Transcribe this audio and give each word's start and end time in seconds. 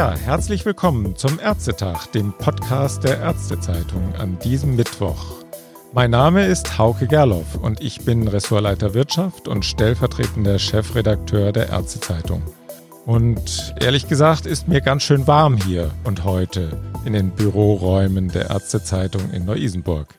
Ja, 0.00 0.14
herzlich 0.14 0.64
willkommen 0.64 1.16
zum 1.16 1.40
Ärztetag, 1.40 2.06
dem 2.12 2.32
Podcast 2.32 3.02
der 3.02 3.18
Ärztezeitung 3.18 4.14
an 4.16 4.38
diesem 4.38 4.76
Mittwoch. 4.76 5.42
Mein 5.92 6.12
Name 6.12 6.46
ist 6.46 6.78
Hauke 6.78 7.08
Gerloff 7.08 7.56
und 7.56 7.80
ich 7.80 8.04
bin 8.04 8.28
Ressortleiter 8.28 8.94
Wirtschaft 8.94 9.48
und 9.48 9.64
stellvertretender 9.64 10.60
Chefredakteur 10.60 11.50
der 11.50 11.70
Ärztezeitung. 11.70 12.42
Und 13.04 13.74
ehrlich 13.80 14.08
gesagt 14.08 14.46
ist 14.46 14.68
mir 14.68 14.80
ganz 14.80 15.02
schön 15.02 15.26
warm 15.26 15.56
hier 15.56 15.90
und 16.04 16.22
heute 16.22 16.70
in 17.04 17.14
den 17.14 17.30
Büroräumen 17.30 18.28
der 18.28 18.50
Ärztezeitung 18.50 19.30
in 19.30 19.44
Neu-Isenburg. 19.44 20.14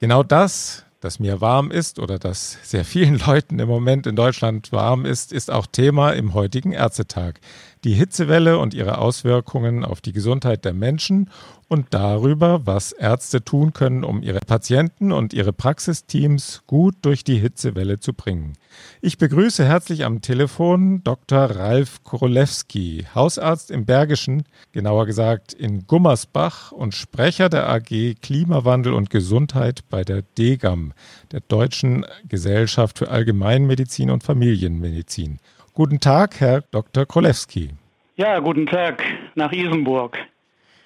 Genau 0.00 0.22
das, 0.22 0.84
dass 1.00 1.20
mir 1.20 1.40
warm 1.40 1.70
ist 1.70 1.98
oder 1.98 2.18
dass 2.18 2.58
sehr 2.62 2.84
vielen 2.84 3.18
Leuten 3.26 3.58
im 3.58 3.68
Moment 3.68 4.06
in 4.06 4.16
Deutschland 4.16 4.72
warm 4.72 5.04
ist, 5.04 5.32
ist 5.32 5.50
auch 5.50 5.66
Thema 5.66 6.12
im 6.12 6.34
heutigen 6.34 6.72
Ärztetag. 6.72 7.40
Die 7.84 7.94
Hitzewelle 7.94 8.58
und 8.58 8.74
ihre 8.74 8.98
Auswirkungen 8.98 9.84
auf 9.84 10.00
die 10.00 10.12
Gesundheit 10.12 10.64
der 10.64 10.72
Menschen 10.72 11.30
und 11.68 11.88
darüber, 11.90 12.66
was 12.66 12.92
Ärzte 12.92 13.44
tun 13.44 13.72
können, 13.72 14.02
um 14.02 14.22
ihre 14.22 14.40
Patienten 14.40 15.12
und 15.12 15.34
ihre 15.34 15.52
Praxisteams 15.52 16.62
gut 16.66 16.96
durch 17.02 17.24
die 17.24 17.38
Hitzewelle 17.38 18.00
zu 18.00 18.14
bringen. 18.14 18.54
Ich 19.00 19.18
begrüße 19.18 19.64
herzlich 19.64 20.04
am 20.04 20.22
Telefon 20.22 21.04
Dr. 21.04 21.44
Ralf 21.44 22.02
Korolewski, 22.04 23.06
Hausarzt 23.14 23.70
im 23.70 23.84
Bergischen, 23.84 24.44
genauer 24.72 25.06
gesagt 25.06 25.52
in 25.52 25.86
Gummersbach 25.86 26.72
und 26.72 26.94
Sprecher 26.94 27.48
der 27.48 27.68
AG 27.68 28.14
Klimawandel 28.22 28.94
und 28.94 29.10
Gesundheit 29.10 29.82
bei 29.90 30.04
der 30.04 30.22
DGAM, 30.22 30.94
der 31.32 31.40
Deutschen 31.40 32.06
Gesellschaft 32.28 32.98
für 32.98 33.10
Allgemeinmedizin 33.10 34.10
und 34.10 34.24
Familienmedizin. 34.24 35.38
Guten 35.78 36.00
Tag, 36.00 36.40
Herr 36.40 36.62
Dr. 36.72 37.06
Krolewski. 37.06 37.70
Ja, 38.16 38.40
guten 38.40 38.66
Tag 38.66 39.00
nach 39.36 39.52
Isenburg. 39.52 40.18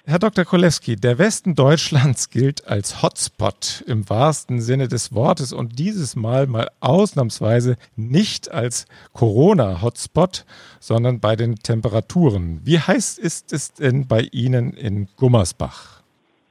Herr 0.05 0.19
Dr. 0.19 0.45
Kolewski, 0.45 0.97
der 0.97 1.17
Westen 1.17 1.55
Deutschlands 1.55 2.29
gilt 2.29 2.67
als 2.67 3.01
Hotspot 3.01 3.83
im 3.87 4.07
wahrsten 4.07 4.61
Sinne 4.61 4.87
des 4.87 5.11
Wortes 5.15 5.51
und 5.51 5.79
dieses 5.79 6.15
Mal 6.15 6.45
mal 6.45 6.69
ausnahmsweise 6.79 7.77
nicht 7.95 8.51
als 8.51 8.85
Corona-Hotspot, 9.13 10.45
sondern 10.79 11.19
bei 11.19 11.35
den 11.35 11.55
Temperaturen. 11.55 12.61
Wie 12.63 12.77
heiß 12.77 13.17
ist 13.17 13.51
es 13.51 13.73
denn 13.73 14.05
bei 14.07 14.27
Ihnen 14.31 14.73
in 14.73 15.07
Gummersbach? 15.15 16.03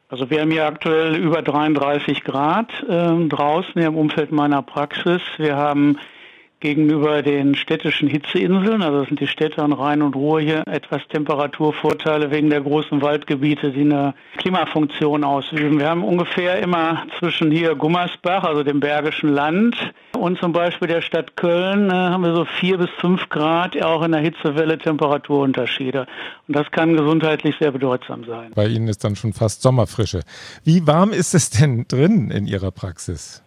Also 0.08 0.28
wir 0.30 0.40
haben 0.40 0.50
hier 0.50 0.66
aktuell 0.66 1.14
über 1.14 1.42
33 1.42 2.24
Grad 2.24 2.72
äh, 2.88 3.28
draußen 3.28 3.80
im 3.80 3.94
Umfeld 3.94 4.32
meiner 4.32 4.62
Praxis. 4.62 5.22
Wir 5.38 5.54
haben 5.54 5.96
gegenüber 6.62 7.22
den 7.22 7.54
städtischen 7.54 8.08
Hitzeinseln, 8.08 8.82
also 8.82 9.00
das 9.00 9.08
sind 9.08 9.20
die 9.20 9.26
Städte 9.26 9.62
an 9.62 9.72
Rhein 9.72 10.00
und 10.00 10.14
Ruhr 10.14 10.40
hier, 10.40 10.62
etwas 10.66 11.02
Temperaturvorteile 11.08 12.30
wegen 12.30 12.48
der 12.48 12.60
großen 12.60 13.02
Waldgebiete, 13.02 13.72
die 13.72 13.82
eine 13.82 14.14
Klimafunktion 14.38 15.24
ausüben. 15.24 15.78
Wir 15.78 15.90
haben 15.90 16.04
ungefähr 16.04 16.60
immer 16.60 17.04
zwischen 17.18 17.50
hier 17.50 17.74
Gummersbach, 17.74 18.44
also 18.44 18.62
dem 18.62 18.80
Bergischen 18.80 19.28
Land, 19.28 19.76
und 20.16 20.38
zum 20.38 20.52
Beispiel 20.52 20.86
der 20.86 21.02
Stadt 21.02 21.36
Köln 21.36 21.90
äh, 21.90 21.94
haben 21.94 22.22
wir 22.22 22.34
so 22.34 22.44
vier 22.44 22.78
bis 22.78 22.90
fünf 23.00 23.28
Grad 23.28 23.80
auch 23.82 24.02
in 24.02 24.12
der 24.12 24.20
Hitzewelle 24.20 24.78
Temperaturunterschiede. 24.78 26.06
Und 26.46 26.56
das 26.56 26.70
kann 26.70 26.96
gesundheitlich 26.96 27.56
sehr 27.58 27.72
bedeutsam 27.72 28.24
sein. 28.24 28.52
Bei 28.54 28.68
Ihnen 28.68 28.86
ist 28.86 29.02
dann 29.02 29.16
schon 29.16 29.32
fast 29.32 29.62
Sommerfrische. 29.62 30.20
Wie 30.62 30.86
warm 30.86 31.10
ist 31.10 31.34
es 31.34 31.50
denn 31.50 31.86
drin 31.88 32.30
in 32.30 32.46
Ihrer 32.46 32.70
Praxis? 32.70 33.41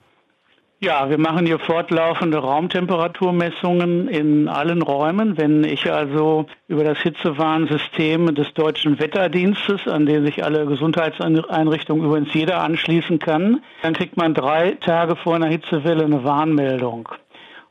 Ja, 0.80 1.10
wir 1.10 1.18
machen 1.18 1.46
hier 1.46 1.58
fortlaufende 1.58 2.38
Raumtemperaturmessungen 2.38 4.10
in 4.10 4.50
allen 4.50 4.82
Räumen. 4.82 5.38
Wenn 5.38 5.64
ich 5.64 5.90
also 5.90 6.48
über 6.68 6.84
das 6.84 7.00
Hitzewarnsystem 7.00 8.36
des 8.36 8.54
deutschen 8.54 9.00
Wetterdienstes, 9.00 9.88
an 9.88 10.06
den 10.06 10.26
sich 10.26 10.44
alle 10.44 10.66
Gesundheitseinrichtungen 10.66 12.06
übrigens 12.06 12.34
jeder 12.34 12.62
anschließen 12.62 13.20
kann, 13.20 13.64
dann 13.84 13.94
kriegt 13.94 14.18
man 14.18 14.34
drei 14.34 14.72
Tage 14.82 15.16
vor 15.16 15.36
einer 15.36 15.48
Hitzewelle 15.48 16.04
eine 16.04 16.26
Warnmeldung. 16.26 17.08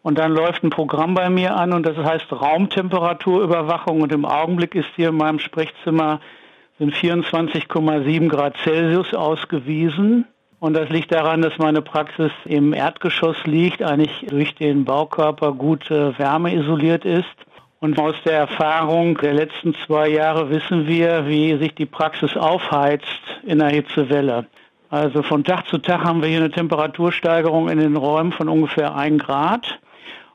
Und 0.00 0.18
dann 0.18 0.32
läuft 0.32 0.64
ein 0.64 0.70
Programm 0.70 1.14
bei 1.14 1.28
mir 1.28 1.56
an 1.56 1.74
und 1.74 1.84
das 1.84 1.98
heißt 1.98 2.32
Raumtemperaturüberwachung. 2.32 4.00
Und 4.00 4.12
im 4.12 4.24
Augenblick 4.24 4.74
ist 4.74 4.88
hier 4.96 5.10
in 5.10 5.16
meinem 5.16 5.40
Sprechzimmer 5.40 6.20
sind 6.78 6.94
24,7 6.94 8.28
Grad 8.28 8.56
Celsius 8.64 9.12
ausgewiesen. 9.14 10.26
Und 10.64 10.72
das 10.72 10.88
liegt 10.88 11.12
daran, 11.12 11.42
dass 11.42 11.58
meine 11.58 11.82
Praxis 11.82 12.32
im 12.46 12.72
Erdgeschoss 12.72 13.36
liegt, 13.44 13.82
eigentlich 13.82 14.24
durch 14.30 14.54
den 14.54 14.86
Baukörper 14.86 15.52
gut 15.52 15.90
äh, 15.90 16.18
wärmeisoliert 16.18 17.04
ist. 17.04 17.28
Und 17.80 17.98
aus 17.98 18.14
der 18.24 18.38
Erfahrung 18.38 19.18
der 19.18 19.34
letzten 19.34 19.74
zwei 19.84 20.08
Jahre 20.08 20.48
wissen 20.48 20.86
wir, 20.86 21.28
wie 21.28 21.58
sich 21.58 21.74
die 21.74 21.84
Praxis 21.84 22.34
aufheizt 22.34 23.04
in 23.42 23.58
der 23.58 23.68
Hitzewelle. 23.68 24.46
Also 24.88 25.22
von 25.22 25.44
Tag 25.44 25.66
zu 25.66 25.76
Tag 25.76 26.02
haben 26.02 26.22
wir 26.22 26.30
hier 26.30 26.38
eine 26.38 26.50
Temperatursteigerung 26.50 27.68
in 27.68 27.78
den 27.78 27.96
Räumen 27.96 28.32
von 28.32 28.48
ungefähr 28.48 28.96
1 28.96 29.22
Grad. 29.22 29.78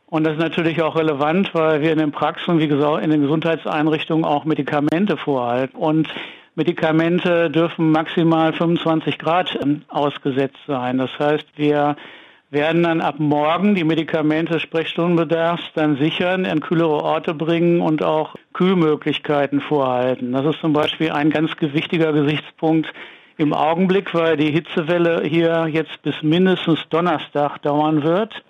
Und 0.06 0.26
das 0.26 0.34
ist 0.34 0.42
natürlich 0.42 0.80
auch 0.84 0.96
relevant, 0.96 1.56
weil 1.56 1.82
wir 1.82 1.92
in 1.92 1.98
den 1.98 2.12
Praxen, 2.12 2.60
wie 2.60 2.68
gesagt, 2.68 3.04
in 3.04 3.10
den 3.10 3.24
Gesundheitseinrichtungen 3.24 4.26
auch 4.26 4.46
Medikamente 4.46 5.18
vorhalten. 5.18 5.76
Und 5.76 6.08
Medikamente 6.60 7.50
dürfen 7.50 7.90
maximal 7.90 8.52
25 8.52 9.18
Grad 9.18 9.58
ähm, 9.64 9.84
ausgesetzt 9.88 10.60
sein. 10.68 10.98
Das 10.98 11.10
heißt, 11.18 11.48
wir 11.56 11.96
werden 12.52 12.84
dann 12.84 13.00
ab 13.00 13.16
morgen 13.18 13.76
die 13.76 13.86
Medikamente 13.86 14.60
Sprechstundenbedarfs 14.60 15.64
dann 15.76 15.96
sichern, 15.96 16.44
in 16.44 16.60
kühlere 16.60 17.02
Orte 17.02 17.34
bringen 17.34 17.80
und 17.80 18.04
auch 18.04 18.36
Kühlmöglichkeiten 18.52 19.62
vorhalten. 19.62 20.34
Das 20.34 20.46
ist 20.48 20.60
zum 20.60 20.74
Beispiel 20.74 21.12
ein 21.12 21.30
ganz 21.30 21.52
wichtiger 21.62 22.12
Gesichtspunkt 22.12 22.92
im 23.38 23.54
Augenblick, 23.54 24.14
weil 24.14 24.36
die 24.36 24.52
Hitzewelle 24.52 25.24
hier 25.24 25.70
jetzt 25.72 26.02
bis 26.02 26.22
mindestens 26.24 26.80
Donnerstag 26.90 27.62
dauern 27.62 28.04
wird. 28.04 28.44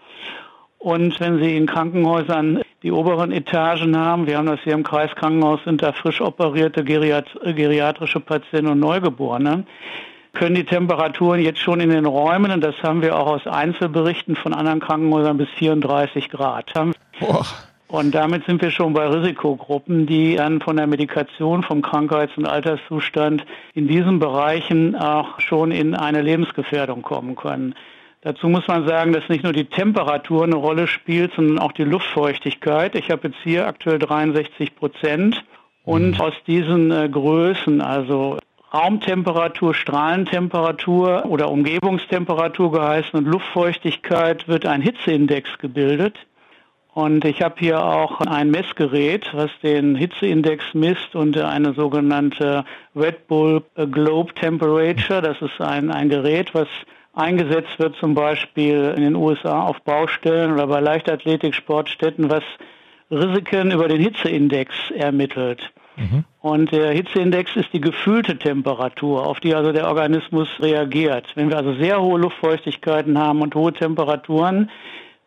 Und 0.80 1.20
wenn 1.20 1.40
Sie 1.40 1.58
in 1.58 1.68
Krankenhäusern 1.68 2.62
die 2.84 2.92
oberen 2.92 3.34
Etagen 3.34 3.98
haben, 3.98 4.28
wir 4.28 4.38
haben 4.38 4.48
das 4.48 4.62
hier 4.64 4.74
im 4.74 4.84
Kreiskrankenhaus, 4.84 5.60
sind 5.66 5.84
da 5.84 5.92
frisch 5.92 6.22
operierte 6.22 6.86
Geriat 6.86 7.26
geriatrische 7.44 8.22
Patienten 8.22 8.68
und 8.68 8.80
Neugeborene, 8.80 9.66
können 10.32 10.56
die 10.56 10.64
Temperaturen 10.64 11.42
jetzt 11.42 11.60
schon 11.60 11.82
in 11.82 11.90
den 11.90 12.06
Räumen, 12.06 12.52
und 12.52 12.64
das 12.64 12.76
haben 12.82 13.02
wir 13.02 13.18
auch 13.20 13.28
aus 13.28 13.46
Einzelberichten 13.46 14.38
von 14.38 14.54
anderen 14.54 14.80
Krankenhäusern, 14.80 15.38
bis 15.38 15.50
34 15.58 16.30
Grad. 16.30 16.72
Boah. 17.20 17.46
Und 17.90 18.14
damit 18.14 18.46
sind 18.46 18.62
wir 18.62 18.70
schon 18.70 18.94
bei 18.94 19.08
Risikogruppen, 19.08 20.06
die 20.06 20.36
dann 20.36 20.62
von 20.62 20.78
der 20.78 20.86
Medikation, 20.86 21.64
vom 21.64 21.82
Krankheits- 21.82 22.38
und 22.38 22.46
Alterszustand 22.46 23.44
in 23.74 23.88
diesen 23.88 24.20
Bereichen 24.20 24.96
auch 24.96 25.40
schon 25.40 25.72
in 25.72 25.96
eine 25.96 26.22
Lebensgefährdung 26.22 27.02
kommen 27.02 27.36
können. 27.36 27.74
Dazu 28.22 28.50
muss 28.50 28.68
man 28.68 28.86
sagen, 28.86 29.14
dass 29.14 29.30
nicht 29.30 29.44
nur 29.44 29.54
die 29.54 29.66
Temperatur 29.66 30.44
eine 30.44 30.56
Rolle 30.56 30.88
spielt, 30.88 31.34
sondern 31.36 31.60
auch 31.60 31.72
die 31.72 31.86
Luftfeuchtigkeit. 31.86 32.96
Ich 32.96 33.10
habe 33.12 33.30
jetzt 33.30 33.40
hier 33.44 33.66
aktuell 33.66 34.00
63 34.00 34.76
Prozent. 34.76 35.44
Und 35.86 36.18
mhm. 36.18 36.22
aus 36.22 36.34
diesen 36.46 36.92
äh, 36.92 37.10
Größen, 37.10 37.82
also 37.82 38.38
Raumtemperatur, 38.74 39.74
Strahlentemperatur 39.74 41.26
oder 41.26 41.50
Umgebungstemperatur 41.50 42.72
geheißen 42.72 43.18
und 43.18 43.26
Luftfeuchtigkeit 43.26 44.48
wird 44.48 44.66
ein 44.66 44.82
Hitzeindex 44.82 45.58
gebildet. 45.58 46.16
Und 46.94 47.24
ich 47.24 47.42
habe 47.42 47.56
hier 47.58 47.84
auch 47.84 48.20
ein 48.22 48.52
Messgerät, 48.52 49.30
was 49.34 49.50
den 49.64 49.96
Hitzeindex 49.96 50.64
misst 50.74 51.16
und 51.16 51.38
eine 51.38 51.74
sogenannte 51.74 52.66
Red 52.96 53.28
Bull 53.28 53.64
Globe 53.76 54.34
Temperature. 54.34 55.22
Das 55.22 55.42
ist 55.42 55.62
ein, 55.62 55.92
ein 55.92 56.10
Gerät, 56.10 56.54
was 56.54 56.68
eingesetzt 57.14 57.78
wird, 57.78 57.96
zum 57.98 58.14
Beispiel 58.14 58.94
in 58.96 59.04
den 59.04 59.16
USA 59.16 59.64
auf 59.64 59.82
Baustellen 59.82 60.54
oder 60.54 60.68
bei 60.68 60.80
Leichtathletik-Sportstätten, 60.80 62.30
was 62.30 62.44
Risiken 63.12 63.72
über 63.72 63.88
den 63.88 64.02
Hitzeindex 64.02 64.74
ermittelt. 64.96 65.72
Mhm. 65.98 66.24
Und 66.42 66.72
der 66.72 66.92
Hitzeindex 66.92 67.56
ist 67.56 67.74
die 67.74 67.82
gefühlte 67.82 68.38
Temperatur, 68.38 69.26
auf 69.26 69.40
die 69.40 69.54
also 69.54 69.72
der 69.72 69.88
Organismus 69.88 70.48
reagiert. 70.60 71.26
Wenn 71.36 71.50
wir 71.50 71.58
also 71.58 71.74
sehr 71.74 72.02
hohe 72.02 72.20
Luftfeuchtigkeiten 72.20 73.18
haben 73.18 73.42
und 73.42 73.56
hohe 73.56 73.74
Temperaturen, 73.74 74.70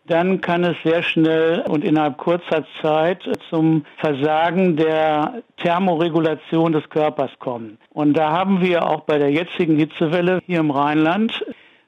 dann 0.06 0.40
kann 0.40 0.64
es 0.64 0.76
sehr 0.82 1.02
schnell 1.02 1.62
und 1.68 1.84
innerhalb 1.84 2.18
kurzer 2.18 2.64
Zeit 2.80 3.22
zum 3.50 3.84
Versagen 3.98 4.76
der 4.76 5.42
Thermoregulation 5.58 6.72
des 6.72 6.88
Körpers 6.90 7.30
kommen. 7.38 7.78
Und 7.90 8.14
da 8.14 8.32
haben 8.32 8.60
wir 8.60 8.88
auch 8.88 9.02
bei 9.02 9.18
der 9.18 9.30
jetzigen 9.30 9.76
Hitzewelle 9.76 10.40
hier 10.46 10.60
im 10.60 10.70
Rheinland 10.70 11.44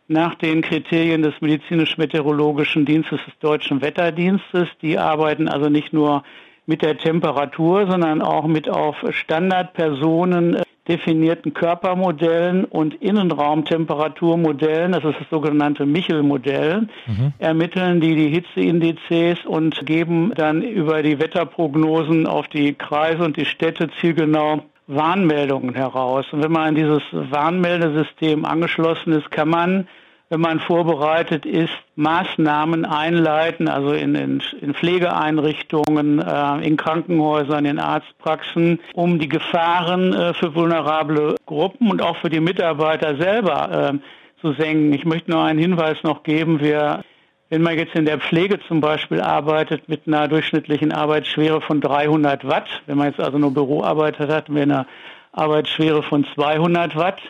nach 0.09 0.35
den 0.35 0.63
Kriterien 0.63 1.23
des 1.23 1.35
medizinisch-meteorologischen 1.41 2.85
Dienstes 2.85 3.21
des 3.25 3.39
Deutschen 3.41 3.81
Wetterdienstes. 3.81 4.69
Die 4.83 4.99
arbeiten 4.99 5.49
also 5.49 5.69
nicht 5.69 5.93
nur 5.93 6.23
mit 6.67 6.83
der 6.83 6.97
Temperatur, 6.99 7.87
sondern 7.87 8.23
auch 8.23 8.47
mit 8.47 8.69
auf 8.69 8.97
Standardpersonen, 9.11 10.63
definierten 10.89 11.55
Körpermodellen 11.55 12.65
und 12.67 12.95
Innenraumtemperaturmodellen, 13.01 14.93
das 14.93 15.05
ist 15.05 15.21
das 15.21 15.31
sogenannte 15.31 15.87
Michel-Modell, 15.87 16.89
mhm. 17.07 17.33
ermitteln 17.39 18.01
die 18.01 18.15
die 18.15 18.29
Hitzeindizes 18.29 19.47
und 19.47 19.87
geben 19.87 20.33
dann 20.35 20.63
über 20.63 21.03
die 21.03 21.19
Wetterprognosen 21.19 22.27
auf 22.27 22.49
die 22.49 22.75
Kreise 22.75 23.25
und 23.25 23.39
die 23.39 23.47
Städte 23.47 23.89
zielgenau 24.01 24.63
Warnmeldungen 24.87 25.75
heraus. 25.75 26.27
Und 26.33 26.43
wenn 26.43 26.53
man 26.53 26.69
an 26.69 26.75
dieses 26.75 27.03
Warnmeldesystem 27.13 28.45
angeschlossen 28.45 29.13
ist, 29.13 29.31
kann 29.31 29.49
man 29.49 29.89
wenn 30.31 30.41
man 30.41 30.59
vorbereitet 30.59 31.47
ist, 31.47 31.73
Maßnahmen 31.97 32.85
einleiten, 32.85 33.69
also 33.69 33.93
in, 33.93 34.15
in, 34.15 34.43
in 34.61 34.75
Pflegeeinrichtungen, 34.75 36.19
äh, 36.19 36.67
in 36.67 36.77
Krankenhäusern, 36.77 37.65
in 37.67 37.79
Arztpraxen, 37.79 38.81
um 38.95 39.19
die 39.19 39.29
Gefahren 39.29 40.13
äh, 40.13 40.35
für 40.35 40.55
vulnerable 40.55 41.37
Gruppen 41.47 41.91
und 41.91 42.03
auch 42.03 42.17
für 42.17 42.31
die 42.31 42.41
Mitarbeiter 42.41 43.17
selber 43.17 43.93
äh, 43.93 44.41
zu 44.41 44.55
senken. 44.55 44.93
Ich 44.93 45.05
möchte 45.05 45.31
nur 45.31 45.43
einen 45.43 45.59
Hinweis 45.59 45.99
noch 46.03 46.23
geben. 46.23 46.59
Wir 46.61 47.05
wenn 47.51 47.63
man 47.63 47.79
jetzt 47.79 47.95
in 47.95 48.07
der 48.07 48.19
Pflege 48.19 48.59
zum 48.67 48.81
Beispiel 48.81 49.21
arbeitet 49.21 49.89
mit 49.89 50.07
einer 50.07 50.29
durchschnittlichen 50.29 50.93
Arbeitsschwere 50.93 51.61
von 51.61 51.81
300 51.81 52.47
Watt, 52.47 52.69
wenn 52.87 52.99
man 52.99 53.09
jetzt 53.09 53.21
also 53.21 53.39
nur 53.39 53.53
Büroarbeit 53.53 54.19
hat, 54.19 54.31
hatten 54.31 54.55
wir 54.55 54.63
eine 54.63 54.87
Arbeitsschwere 55.33 56.03
von 56.03 56.27
200 56.35 56.97
Watt, 56.97 57.21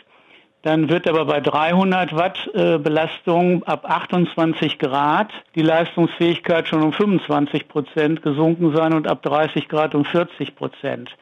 dann 0.65 0.89
wird 0.89 1.07
aber 1.07 1.25
bei 1.25 1.41
300 1.41 2.15
Watt 2.15 2.49
äh, 2.55 2.79
Belastung 2.79 3.63
ab 3.65 3.85
28 3.87 4.79
Grad 4.79 5.31
die 5.53 5.61
Leistungsfähigkeit 5.61 6.67
schon 6.67 6.81
um 6.81 6.91
25 6.91 7.67
Prozent 7.67 8.23
gesunken 8.23 8.75
sein 8.75 8.93
und 8.93 9.07
ab 9.07 9.21
30 9.21 9.67
Grad 9.69 9.93
um 9.93 10.05
40 10.05 10.55
Prozent. 10.55 11.15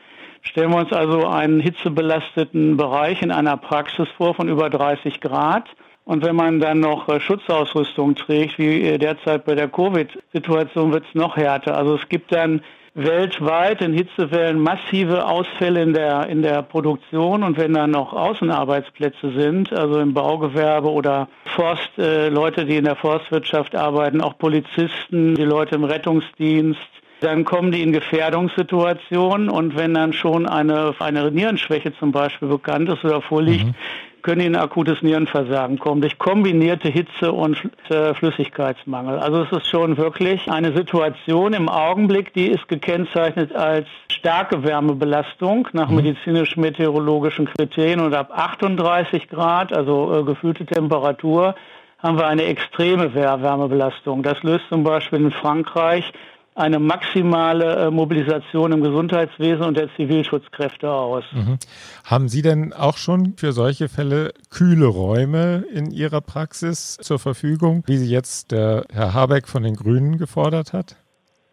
Stellen 0.43 0.71
wir 0.71 0.77
uns 0.77 0.93
also 0.93 1.27
einen 1.27 1.59
hitzebelasteten 1.59 2.77
Bereich 2.77 3.21
in 3.21 3.31
einer 3.31 3.57
Praxis 3.57 4.07
vor 4.15 4.33
von 4.33 4.47
über 4.47 4.69
30 4.69 5.19
Grad. 5.19 5.67
Und 6.05 6.23
wenn 6.23 6.35
man 6.35 6.59
dann 6.59 6.79
noch 6.79 7.07
äh, 7.07 7.19
Schutzausrüstung 7.19 8.15
trägt, 8.15 8.57
wie 8.59 8.81
äh, 8.81 8.97
derzeit 8.97 9.45
bei 9.45 9.55
der 9.55 9.69
Covid-Situation, 9.69 10.91
wird 10.91 11.05
es 11.07 11.15
noch 11.15 11.37
härter. 11.37 11.77
Also 11.77 11.95
es 11.95 12.09
gibt 12.09 12.33
dann 12.33 12.61
weltweit 12.95 13.81
in 13.81 13.93
Hitzewellen 13.93 14.59
massive 14.59 15.25
Ausfälle 15.25 15.81
in 15.81 15.93
der, 15.93 16.27
in 16.27 16.43
der 16.43 16.61
Produktion 16.61 17.43
und 17.43 17.57
wenn 17.57 17.73
dann 17.73 17.91
noch 17.91 18.13
Außenarbeitsplätze 18.13 19.31
sind, 19.31 19.73
also 19.73 19.99
im 19.99 20.13
Baugewerbe 20.13 20.91
oder 20.91 21.27
Forst, 21.55 21.89
äh, 21.97 22.29
Leute, 22.29 22.65
die 22.65 22.77
in 22.77 22.85
der 22.85 22.95
Forstwirtschaft 22.95 23.75
arbeiten, 23.75 24.21
auch 24.21 24.37
Polizisten, 24.37 25.35
die 25.35 25.43
Leute 25.43 25.75
im 25.75 25.85
Rettungsdienst, 25.85 26.79
dann 27.23 27.45
kommen 27.45 27.71
die 27.71 27.81
in 27.81 27.91
Gefährdungssituationen 27.91 29.49
und 29.49 29.77
wenn 29.77 29.93
dann 29.93 30.13
schon 30.13 30.47
eine, 30.47 30.93
eine 30.99 31.31
Nierenschwäche 31.31 31.93
zum 31.97 32.11
Beispiel 32.11 32.47
bekannt 32.47 32.89
ist 32.89 33.03
oder 33.03 33.21
vorliegt, 33.21 33.65
mhm 33.65 33.75
können 34.23 34.41
in 34.41 34.55
akutes 34.55 35.01
Nierenversagen 35.01 35.77
kommen 35.77 36.01
durch 36.01 36.17
kombinierte 36.17 36.89
Hitze 36.89 37.31
und 37.31 37.61
äh, 37.89 38.13
Flüssigkeitsmangel. 38.15 39.19
Also 39.19 39.43
es 39.43 39.51
ist 39.51 39.67
schon 39.67 39.97
wirklich 39.97 40.49
eine 40.49 40.75
Situation 40.75 41.53
im 41.53 41.69
Augenblick, 41.69 42.33
die 42.33 42.47
ist 42.47 42.67
gekennzeichnet 42.67 43.53
als 43.53 43.87
starke 44.07 44.63
Wärmebelastung 44.63 45.67
nach 45.73 45.89
mhm. 45.89 45.97
medizinisch-meteorologischen 45.97 47.45
Kriterien 47.45 47.99
und 47.99 48.15
ab 48.15 48.31
38 48.33 49.27
Grad, 49.29 49.73
also 49.73 50.19
äh, 50.19 50.23
gefühlte 50.23 50.65
Temperatur, 50.65 51.53
haben 51.99 52.17
wir 52.17 52.27
eine 52.27 52.43
extreme 52.43 53.13
Wärmebelastung. 53.13 54.23
Das 54.23 54.41
löst 54.43 54.65
zum 54.69 54.83
Beispiel 54.83 55.19
in 55.19 55.31
Frankreich 55.31 56.11
eine 56.55 56.79
maximale 56.79 57.87
äh, 57.87 57.91
Mobilisation 57.91 58.71
im 58.71 58.81
Gesundheitswesen 58.81 59.63
und 59.63 59.77
der 59.77 59.89
Zivilschutzkräfte 59.95 60.91
aus. 60.91 61.23
Mhm. 61.31 61.57
Haben 62.03 62.29
Sie 62.29 62.41
denn 62.41 62.73
auch 62.73 62.97
schon 62.97 63.33
für 63.37 63.51
solche 63.51 63.89
Fälle 63.89 64.33
kühle 64.49 64.85
Räume 64.85 65.65
in 65.73 65.91
Ihrer 65.91 66.21
Praxis 66.21 66.97
zur 67.01 67.19
Verfügung, 67.19 67.83
wie 67.87 67.97
sie 67.97 68.09
jetzt 68.09 68.51
der 68.51 68.85
Herr 68.91 69.13
Habeck 69.13 69.47
von 69.47 69.63
den 69.63 69.75
Grünen 69.75 70.17
gefordert 70.17 70.73
hat? 70.73 70.95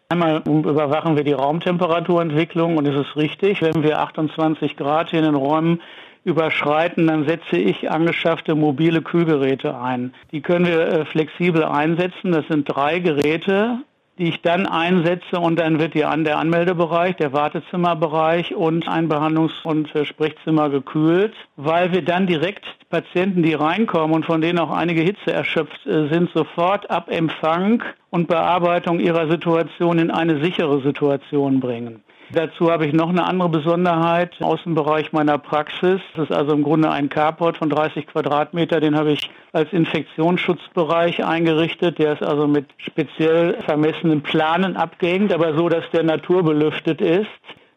Einmal 0.09 0.43
überwachen 0.45 1.15
wir 1.15 1.23
die 1.23 1.31
Raumtemperaturentwicklung 1.31 2.77
und 2.77 2.85
es 2.85 3.07
ist 3.07 3.15
richtig, 3.15 3.61
wenn 3.61 3.81
wir 3.81 3.99
28 3.99 4.75
Grad 4.75 5.09
hier 5.09 5.19
in 5.19 5.25
den 5.25 5.35
Räumen 5.35 5.81
überschreiten, 6.23 7.07
dann 7.07 7.25
setze 7.25 7.57
ich 7.57 7.89
angeschaffte 7.89 8.53
mobile 8.53 9.01
Kühlgeräte 9.01 9.77
ein. 9.77 10.13
Die 10.31 10.41
können 10.41 10.65
wir 10.65 10.81
äh, 10.81 11.05
flexibel 11.05 11.63
einsetzen. 11.63 12.31
Das 12.31 12.45
sind 12.47 12.65
drei 12.65 12.99
Geräte, 12.99 13.79
die 14.17 14.29
ich 14.29 14.41
dann 14.41 14.67
einsetze 14.67 15.39
und 15.39 15.57
dann 15.57 15.79
wird 15.79 15.93
die 15.93 16.05
an 16.05 16.23
der 16.23 16.37
Anmeldebereich, 16.37 17.15
der 17.15 17.33
Wartezimmerbereich 17.33 18.55
und 18.55 18.87
ein 18.87 19.09
Behandlungs- 19.09 19.63
und 19.63 19.89
Sprechzimmer 20.03 20.69
gekühlt, 20.69 21.33
weil 21.55 21.91
wir 21.91 22.03
dann 22.03 22.27
direkt 22.27 22.65
Patienten, 22.89 23.41
die 23.41 23.53
reinkommen 23.53 24.15
und 24.15 24.25
von 24.25 24.41
denen 24.41 24.59
auch 24.59 24.69
einige 24.69 25.01
Hitze 25.01 25.31
erschöpft 25.31 25.85
äh, 25.87 26.09
sind, 26.09 26.29
sofort 26.33 26.89
ab 26.91 27.09
Empfang 27.09 27.83
und 28.09 28.27
Bearbeitung 28.27 28.99
ihrer 28.99 29.29
Situation 29.29 29.97
in 29.97 30.11
eine 30.11 30.43
sichere 30.43 30.81
Situation 30.81 31.59
bringen. 31.59 32.03
Dazu 32.33 32.71
habe 32.71 32.85
ich 32.85 32.93
noch 32.93 33.09
eine 33.09 33.25
andere 33.25 33.49
Besonderheit 33.49 34.31
im 34.39 34.45
Außenbereich 34.45 35.11
meiner 35.11 35.37
Praxis. 35.37 35.99
Das 36.15 36.29
ist 36.29 36.35
also 36.35 36.53
im 36.53 36.63
Grunde 36.63 36.89
ein 36.89 37.09
Carport 37.09 37.57
von 37.57 37.69
30 37.69 38.07
Quadratmeter. 38.07 38.79
Den 38.79 38.95
habe 38.95 39.11
ich 39.11 39.29
als 39.51 39.73
Infektionsschutzbereich 39.73 41.25
eingerichtet. 41.25 41.99
Der 41.99 42.13
ist 42.13 42.23
also 42.23 42.47
mit 42.47 42.67
speziell 42.77 43.61
vermessenen 43.65 44.21
Planen 44.21 44.77
abgehängt, 44.77 45.33
aber 45.33 45.57
so, 45.57 45.67
dass 45.67 45.83
der 45.91 46.03
naturbelüftet 46.03 47.01
ist. 47.01 47.27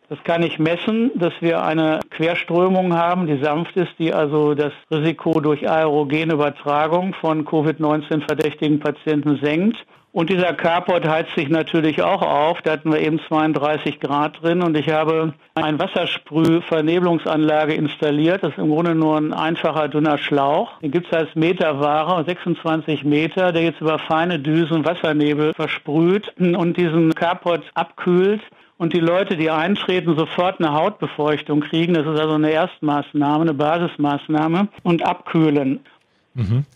Das 0.08 0.22
kann 0.22 0.44
ich 0.44 0.60
messen, 0.60 1.10
dass 1.16 1.32
wir 1.40 1.64
eine 1.64 1.98
Querströmung 2.10 2.94
haben, 2.94 3.26
die 3.26 3.42
sanft 3.42 3.76
ist, 3.76 3.98
die 3.98 4.12
also 4.12 4.54
das 4.54 4.72
Risiko 4.90 5.40
durch 5.40 5.68
aerogene 5.68 6.34
Übertragung 6.34 7.14
von 7.14 7.44
Covid-19 7.44 8.24
verdächtigen 8.24 8.78
Patienten 8.78 9.40
senkt. 9.42 9.78
Und 10.14 10.30
dieser 10.30 10.54
Carport 10.54 11.04
heizt 11.08 11.34
sich 11.34 11.48
natürlich 11.48 12.00
auch 12.00 12.22
auf. 12.22 12.62
Da 12.62 12.74
hatten 12.74 12.92
wir 12.92 13.00
eben 13.00 13.18
32 13.26 13.98
Grad 13.98 14.40
drin 14.40 14.62
und 14.62 14.76
ich 14.76 14.88
habe 14.90 15.34
eine 15.56 15.76
Wassersprühvernebelungsanlage 15.80 17.74
installiert. 17.74 18.44
Das 18.44 18.52
ist 18.52 18.58
im 18.58 18.70
Grunde 18.70 18.94
nur 18.94 19.16
ein 19.16 19.32
einfacher, 19.32 19.88
dünner 19.88 20.18
Schlauch. 20.18 20.78
Den 20.78 20.92
gibt 20.92 21.08
es 21.08 21.12
als 21.12 21.34
Meterware, 21.34 22.24
26 22.24 23.02
Meter, 23.02 23.50
der 23.50 23.62
jetzt 23.62 23.80
über 23.80 23.98
feine 23.98 24.38
Düsen 24.38 24.84
Wassernebel 24.84 25.52
versprüht 25.52 26.32
und 26.38 26.76
diesen 26.76 27.12
Carport 27.16 27.64
abkühlt 27.74 28.40
und 28.78 28.92
die 28.92 29.00
Leute, 29.00 29.36
die 29.36 29.50
eintreten, 29.50 30.16
sofort 30.16 30.60
eine 30.60 30.72
Hautbefeuchtung 30.72 31.60
kriegen. 31.60 31.94
Das 31.94 32.06
ist 32.06 32.20
also 32.20 32.34
eine 32.34 32.50
Erstmaßnahme, 32.52 33.42
eine 33.42 33.54
Basismaßnahme 33.54 34.68
und 34.84 35.04
abkühlen. 35.04 35.80
Mhm. 36.34 36.66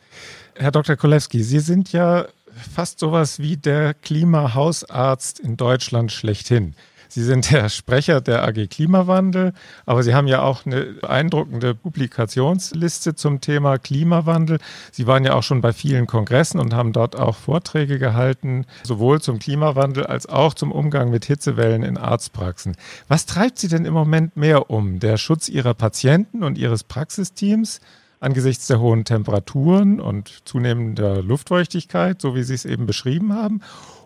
Herr 0.57 0.73
Dr. 0.73 0.97
Kolewski, 0.97 1.41
Sie 1.41 1.61
sind 1.61 1.93
ja 1.93 2.25
fast 2.59 2.99
sowas 2.99 3.39
wie 3.39 3.57
der 3.57 3.95
Klimahausarzt 3.95 5.41
in 5.41 5.57
Deutschland 5.57 6.13
schlechthin. 6.13 6.75
Sie 7.11 7.25
sind 7.25 7.51
der 7.51 7.71
Sprecher 7.71 8.21
der 8.21 8.45
AG 8.47 8.69
Klimawandel, 8.69 9.55
aber 9.87 10.03
Sie 10.03 10.15
haben 10.15 10.29
ja 10.29 10.43
auch 10.43 10.67
eine 10.67 10.83
beeindruckende 10.83 11.75
Publikationsliste 11.75 13.15
zum 13.15 13.41
Thema 13.41 13.79
Klimawandel. 13.79 14.59
Sie 14.93 15.07
waren 15.07 15.25
ja 15.25 15.33
auch 15.33 15.43
schon 15.43 15.63
bei 15.63 15.73
vielen 15.73 16.07
Kongressen 16.07 16.61
und 16.61 16.75
haben 16.75 16.93
dort 16.93 17.17
auch 17.17 17.37
Vorträge 17.37 17.99
gehalten, 17.99 18.67
sowohl 18.83 19.23
zum 19.23 19.39
Klimawandel 19.39 20.07
als 20.07 20.27
auch 20.27 20.53
zum 20.53 20.71
Umgang 20.71 21.11
mit 21.11 21.25
Hitzewellen 21.25 21.83
in 21.83 21.97
Arztpraxen. 21.97 22.77
Was 23.09 23.25
treibt 23.25 23.59
Sie 23.59 23.69
denn 23.69 23.87
im 23.87 23.95
Moment 23.95 24.37
mehr 24.37 24.71
um? 24.71 25.01
Der 25.01 25.17
Schutz 25.17 25.49
Ihrer 25.49 25.75
Patienten 25.75 26.45
und 26.45 26.59
Ihres 26.59 26.85
Praxisteams? 26.85 27.81
Angesichts 28.21 28.67
der 28.67 28.81
hohen 28.81 29.05
Temperaturen 29.05 30.01
und 30.01 30.47
zunehmender 30.47 31.23
Luftfeuchtigkeit, 31.23 32.21
so 32.21 32.35
wie 32.35 32.43
Sie 32.43 32.55
es 32.55 32.65
eben 32.65 32.87
beschrieben 32.87 33.35
haben, 33.35 33.61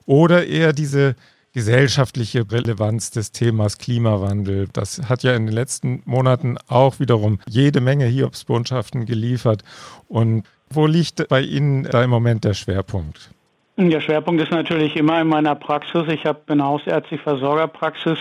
oder 0.07 0.47
eher 0.47 0.73
diese 0.73 1.16
gesellschaftliche 1.52 2.50
Relevanz 2.50 3.11
des 3.11 3.33
Themas 3.33 3.78
Klimawandel. 3.78 4.69
Das 4.73 5.09
hat 5.09 5.23
ja 5.23 5.35
in 5.35 5.47
den 5.47 5.54
letzten 5.54 6.02
Monaten 6.07 6.57
auch 6.69 6.99
wiederum 6.99 7.40
jede 7.49 7.81
Menge 7.81 8.07
Hiobsbotschaften 8.07 9.04
geliefert. 9.04 9.62
Und 10.09 10.45
wo 10.71 10.87
liegt 10.87 11.28
bei 11.28 11.42
Ihnen 11.42 11.85
da 11.85 12.02
im 12.02 12.11
Moment 12.11 12.45
der 12.45 12.54
Schwerpunkt? 12.54 13.31
Der 13.76 14.00
Schwerpunkt 14.00 14.42
ist 14.42 14.50
natürlich 14.50 14.97
immer 14.97 15.21
in 15.21 15.28
meiner 15.28 15.54
Praxis. 15.54 16.04
Ich 16.09 16.25
habe 16.25 16.40
eine 16.47 16.64
hausärztliche 16.64 17.23
Versorgerpraxis 17.23 18.19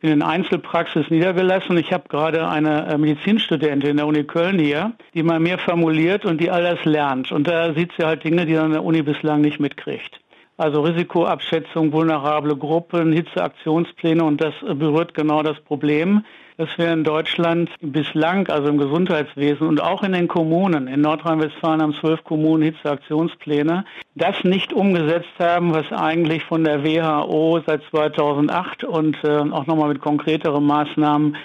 in 0.00 0.22
Einzelpraxis 0.22 1.10
niedergelassen. 1.10 1.76
Ich 1.76 1.92
habe 1.92 2.08
gerade 2.08 2.48
eine 2.48 2.86
äh, 2.86 2.98
Medizinstudentin 2.98 3.90
in 3.90 3.96
der 3.96 4.06
Uni 4.06 4.24
Köln 4.24 4.58
hier, 4.58 4.92
die 5.14 5.22
mal 5.22 5.40
mehr 5.40 5.58
formuliert 5.58 6.24
und 6.24 6.40
die 6.40 6.50
all 6.50 6.62
das 6.62 6.84
lernt. 6.84 7.32
Und 7.32 7.48
da 7.48 7.72
sieht 7.74 7.92
sie 7.98 8.04
halt 8.04 8.24
Dinge, 8.24 8.46
die 8.46 8.54
dann 8.54 8.72
der 8.72 8.84
Uni 8.84 9.02
bislang 9.02 9.40
nicht 9.40 9.58
mitkriegt. 9.58 10.17
Also 10.58 10.80
Risikoabschätzung, 10.80 11.92
vulnerable 11.92 12.56
Gruppen, 12.56 13.12
Hitzeaktionspläne 13.12 14.24
und 14.24 14.40
das 14.40 14.54
berührt 14.60 15.14
genau 15.14 15.44
das 15.44 15.60
Problem, 15.60 16.24
dass 16.56 16.68
wir 16.76 16.92
in 16.92 17.04
Deutschland 17.04 17.70
bislang, 17.80 18.48
also 18.48 18.66
im 18.66 18.76
Gesundheitswesen 18.76 19.68
und 19.68 19.80
auch 19.80 20.02
in 20.02 20.14
den 20.14 20.26
Kommunen, 20.26 20.88
in 20.88 21.00
Nordrhein-Westfalen 21.00 21.80
haben 21.80 21.94
zwölf 21.94 22.24
Kommunen 22.24 22.64
Hitzeaktionspläne, 22.64 23.84
das 24.16 24.42
nicht 24.42 24.72
umgesetzt 24.72 25.30
haben, 25.38 25.72
was 25.72 25.92
eigentlich 25.92 26.42
von 26.42 26.64
der 26.64 26.82
WHO 26.82 27.60
seit 27.64 27.84
2008 27.90 28.82
und 28.82 29.16
äh, 29.22 29.28
auch 29.28 29.66
nochmal 29.68 29.90
mit 29.90 30.00
konkreteren 30.00 30.66
Maßnahmen 30.66 31.36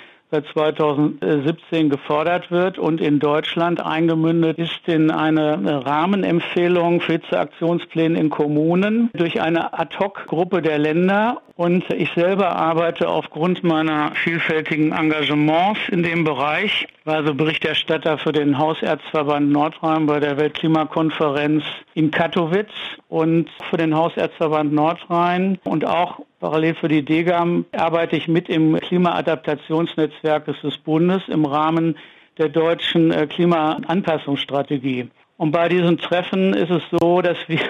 2017 0.41 1.89
gefordert 1.89 2.49
wird 2.49 2.79
und 2.79 3.01
in 3.01 3.19
Deutschland 3.19 3.85
eingemündet 3.85 4.57
ist 4.57 4.87
in 4.87 5.11
eine 5.11 5.85
Rahmenempfehlung 5.85 7.01
für 7.01 7.13
Hitzeaktionspläne 7.13 8.17
in 8.17 8.29
Kommunen 8.29 9.09
durch 9.13 9.41
eine 9.41 9.77
Ad-Hoc-Gruppe 9.77 10.61
der 10.61 10.79
Länder. 10.79 11.41
Und 11.55 11.87
ich 11.91 12.09
selber 12.15 12.55
arbeite 12.55 13.07
aufgrund 13.07 13.63
meiner 13.63 14.11
vielfältigen 14.15 14.91
Engagements 14.91 15.81
in 15.91 16.01
dem 16.01 16.23
Bereich, 16.23 16.87
war 17.05 17.17
also 17.17 17.35
Berichterstatter 17.35 18.17
für 18.17 18.31
den 18.31 18.57
Hausärztverband 18.57 19.51
Nordrhein 19.51 20.07
bei 20.07 20.19
der 20.19 20.37
Weltklimakonferenz 20.37 21.63
in 21.93 22.09
Katowice 22.09 22.65
und 23.07 23.49
für 23.69 23.77
den 23.77 23.95
Hausärztverband 23.95 24.73
Nordrhein 24.73 25.59
und 25.65 25.85
auch 25.85 26.21
Parallel 26.43 26.75
für 26.75 26.89
die 26.89 27.05
DGAM 27.05 27.63
arbeite 27.71 28.17
ich 28.17 28.27
mit 28.27 28.49
im 28.49 28.77
Klimaadaptationsnetzwerk 28.77 30.43
des 30.43 30.77
Bundes 30.79 31.21
im 31.29 31.45
Rahmen 31.45 31.97
der 32.37 32.49
deutschen 32.49 33.11
äh, 33.11 33.27
Klimaanpassungsstrategie. 33.27 35.09
Und 35.37 35.53
bei 35.53 35.69
diesen 35.69 35.97
Treffen 35.99 36.53
ist 36.53 36.69
es 36.69 36.83
so, 36.99 37.21
dass 37.21 37.37
wir 37.47 37.61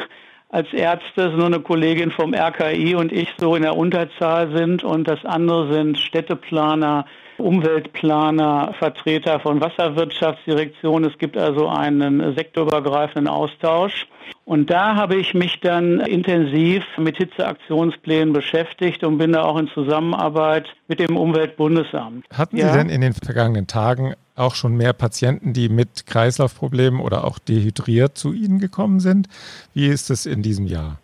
als 0.53 0.71
Ärzte, 0.71 1.31
nur 1.31 1.47
eine 1.47 1.61
Kollegin 1.61 2.11
vom 2.11 2.35
RKI 2.35 2.93
und 2.93 3.11
ich 3.11 3.27
so 3.39 3.55
in 3.55 3.63
der 3.63 3.75
Unterzahl 3.75 4.55
sind 4.55 4.83
und 4.83 5.07
das 5.07 5.25
andere 5.25 5.73
sind 5.73 5.97
Städteplaner, 5.97 7.05
Umweltplaner, 7.39 8.75
Vertreter 8.77 9.39
von 9.39 9.61
Wasserwirtschaftsdirektionen. 9.61 11.09
Es 11.09 11.17
gibt 11.17 11.37
also 11.37 11.67
einen 11.67 12.35
sektorübergreifenden 12.35 13.27
Austausch. 13.27 14.05
Und 14.45 14.69
da 14.69 14.95
habe 14.95 15.15
ich 15.15 15.33
mich 15.33 15.59
dann 15.61 15.99
intensiv 16.01 16.83
mit 16.97 17.17
Hitzeaktionsplänen 17.17 18.31
beschäftigt 18.31 19.03
und 19.03 19.17
bin 19.17 19.33
da 19.33 19.43
auch 19.43 19.57
in 19.57 19.69
Zusammenarbeit 19.69 20.67
mit 20.87 20.99
dem 20.99 21.17
Umweltbundesamt. 21.17 22.25
Hatten 22.31 22.57
ja. 22.57 22.71
Sie 22.71 22.77
denn 22.77 22.89
in 22.89 23.01
den 23.01 23.13
vergangenen 23.13 23.65
Tagen 23.65 24.13
auch 24.35 24.55
schon 24.55 24.75
mehr 24.75 24.93
Patienten, 24.93 25.53
die 25.53 25.69
mit 25.69 26.05
Kreislaufproblemen 26.05 26.99
oder 26.99 27.25
auch 27.25 27.39
dehydriert 27.39 28.17
zu 28.17 28.33
Ihnen 28.33 28.59
gekommen 28.59 28.99
sind? 28.99 29.27
Wie 29.73 29.87
ist 29.87 30.09
es 30.09 30.25
in 30.25 30.41
diesem 30.41 30.67
Jahr? 30.67 30.97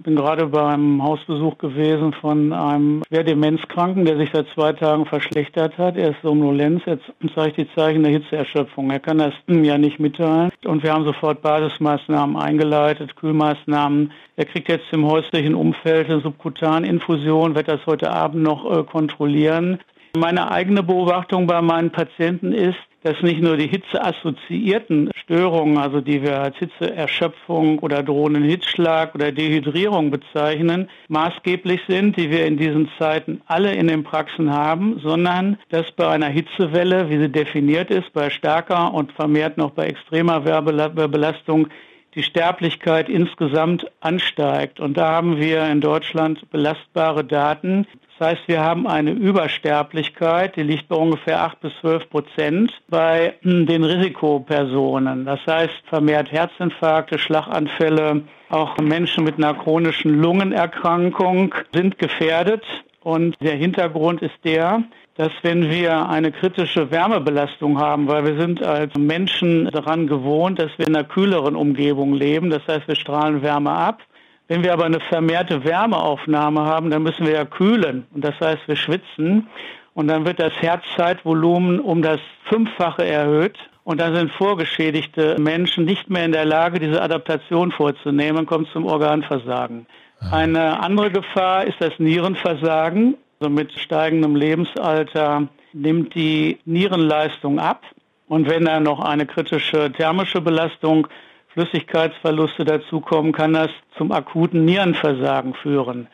Ich 0.00 0.04
bin 0.04 0.16
gerade 0.16 0.46
beim 0.46 1.02
Hausbesuch 1.02 1.58
gewesen 1.58 2.14
von 2.14 2.54
einem 2.54 3.02
schwer 3.06 3.22
Demenzkranken, 3.22 4.06
der 4.06 4.16
sich 4.16 4.30
seit 4.32 4.46
zwei 4.54 4.72
Tagen 4.72 5.04
verschlechtert 5.04 5.76
hat. 5.76 5.98
Er 5.98 6.12
ist 6.12 6.22
somnolenz, 6.22 6.80
er 6.86 6.98
zeigt 7.34 7.58
die 7.58 7.68
Zeichen 7.74 8.02
der 8.02 8.12
Hitzeerschöpfung. 8.12 8.90
Er 8.90 9.00
kann 9.00 9.18
das 9.18 9.34
ja 9.46 9.76
nicht 9.76 10.00
mitteilen. 10.00 10.52
Und 10.64 10.82
wir 10.82 10.94
haben 10.94 11.04
sofort 11.04 11.42
Basismaßnahmen 11.42 12.38
eingeleitet, 12.38 13.14
Kühlmaßnahmen. 13.14 14.12
Er 14.36 14.46
kriegt 14.46 14.70
jetzt 14.70 14.90
im 14.92 15.04
häuslichen 15.04 15.54
Umfeld 15.54 16.08
eine 16.08 16.22
Subkutaninfusion, 16.22 17.54
wird 17.54 17.68
das 17.68 17.84
heute 17.84 18.10
Abend 18.10 18.42
noch 18.42 18.64
äh, 18.74 18.84
kontrollieren. 18.84 19.80
Meine 20.16 20.50
eigene 20.50 20.82
Beobachtung 20.82 21.46
bei 21.46 21.62
meinen 21.62 21.90
Patienten 21.90 22.52
ist, 22.52 22.78
dass 23.02 23.22
nicht 23.22 23.40
nur 23.40 23.56
die 23.56 23.68
hitzeassoziierten 23.68 25.10
Störungen, 25.14 25.78
also 25.78 26.00
die 26.00 26.20
wir 26.22 26.40
als 26.40 26.56
Hitzeerschöpfung 26.56 27.78
oder 27.78 28.02
drohenden 28.02 28.42
Hitzschlag 28.42 29.14
oder 29.14 29.30
Dehydrierung 29.32 30.10
bezeichnen, 30.10 30.88
maßgeblich 31.08 31.80
sind, 31.88 32.16
die 32.16 32.30
wir 32.30 32.44
in 32.44 32.58
diesen 32.58 32.90
Zeiten 32.98 33.40
alle 33.46 33.72
in 33.72 33.86
den 33.86 34.02
Praxen 34.02 34.52
haben, 34.52 34.98
sondern 35.02 35.58
dass 35.70 35.90
bei 35.92 36.08
einer 36.08 36.28
Hitzewelle, 36.28 37.08
wie 37.08 37.18
sie 37.18 37.30
definiert 37.30 37.90
ist, 37.90 38.12
bei 38.12 38.28
starker 38.30 38.92
und 38.92 39.12
vermehrt 39.12 39.56
noch 39.56 39.70
bei 39.70 39.86
extremer 39.86 40.44
Werbebelastung 40.44 41.68
die 42.14 42.22
Sterblichkeit 42.22 43.08
insgesamt 43.08 43.86
ansteigt. 44.00 44.80
Und 44.80 44.96
da 44.96 45.10
haben 45.12 45.38
wir 45.38 45.66
in 45.66 45.80
Deutschland 45.80 46.50
belastbare 46.50 47.24
Daten, 47.24 47.86
das 48.20 48.32
heißt, 48.32 48.48
wir 48.48 48.60
haben 48.60 48.86
eine 48.86 49.12
Übersterblichkeit, 49.12 50.54
die 50.56 50.62
liegt 50.62 50.88
bei 50.88 50.96
ungefähr 50.96 51.42
8 51.42 51.60
bis 51.60 51.72
12 51.80 52.10
Prozent 52.10 52.70
bei 52.90 53.32
hm, 53.40 53.64
den 53.64 53.82
Risikopersonen. 53.82 55.24
Das 55.24 55.40
heißt, 55.46 55.72
vermehrt 55.88 56.30
Herzinfarkte, 56.30 57.18
Schlaganfälle, 57.18 58.20
auch 58.50 58.76
Menschen 58.76 59.24
mit 59.24 59.38
einer 59.38 59.54
chronischen 59.54 60.20
Lungenerkrankung 60.20 61.54
sind 61.72 61.98
gefährdet. 61.98 62.62
Und 63.00 63.40
der 63.40 63.56
Hintergrund 63.56 64.20
ist 64.20 64.36
der, 64.44 64.82
dass 65.20 65.32
wenn 65.42 65.68
wir 65.68 66.08
eine 66.08 66.32
kritische 66.32 66.90
Wärmebelastung 66.90 67.78
haben, 67.78 68.08
weil 68.08 68.24
wir 68.24 68.40
sind 68.40 68.62
als 68.62 68.94
Menschen 68.96 69.66
daran 69.66 70.06
gewohnt, 70.06 70.58
dass 70.58 70.70
wir 70.78 70.86
in 70.86 70.96
einer 70.96 71.04
kühleren 71.04 71.56
Umgebung 71.56 72.14
leben, 72.14 72.48
das 72.48 72.66
heißt, 72.66 72.88
wir 72.88 72.94
strahlen 72.94 73.42
Wärme 73.42 73.70
ab, 73.70 74.00
wenn 74.48 74.64
wir 74.64 74.72
aber 74.72 74.86
eine 74.86 74.98
vermehrte 75.10 75.62
Wärmeaufnahme 75.62 76.62
haben, 76.62 76.88
dann 76.88 77.02
müssen 77.02 77.26
wir 77.26 77.34
ja 77.34 77.44
kühlen. 77.44 78.06
Und 78.14 78.24
das 78.24 78.34
heißt, 78.40 78.66
wir 78.66 78.76
schwitzen. 78.76 79.46
Und 79.92 80.08
dann 80.08 80.24
wird 80.24 80.40
das 80.40 80.54
Herzzeitvolumen 80.54 81.80
um 81.80 82.00
das 82.00 82.20
Fünffache 82.48 83.04
erhöht. 83.04 83.58
Und 83.84 84.00
dann 84.00 84.14
sind 84.14 84.32
vorgeschädigte 84.32 85.36
Menschen 85.38 85.84
nicht 85.84 86.08
mehr 86.08 86.24
in 86.24 86.32
der 86.32 86.46
Lage, 86.46 86.78
diese 86.78 87.02
Adaptation 87.02 87.72
vorzunehmen, 87.72 88.46
kommt 88.46 88.68
zum 88.72 88.86
Organversagen. 88.86 89.84
Ah. 90.18 90.38
Eine 90.38 90.82
andere 90.82 91.10
Gefahr 91.10 91.66
ist 91.66 91.76
das 91.78 91.92
Nierenversagen. 91.98 93.16
Also 93.42 93.48
mit 93.48 93.72
steigendem 93.72 94.36
Lebensalter 94.36 95.48
nimmt 95.72 96.14
die 96.14 96.58
Nierenleistung 96.66 97.58
ab. 97.58 97.84
Und 98.28 98.46
wenn 98.50 98.66
da 98.66 98.80
noch 98.80 99.00
eine 99.00 99.24
kritische 99.24 99.90
thermische 99.90 100.42
Belastung 100.42 101.08
Flüssigkeitsverluste 101.54 102.66
dazukommen, 102.66 103.32
kann 103.32 103.54
das 103.54 103.70
zum 103.96 104.12
akuten 104.12 104.66
Nierenversagen 104.66 105.54
führen. 105.54 106.06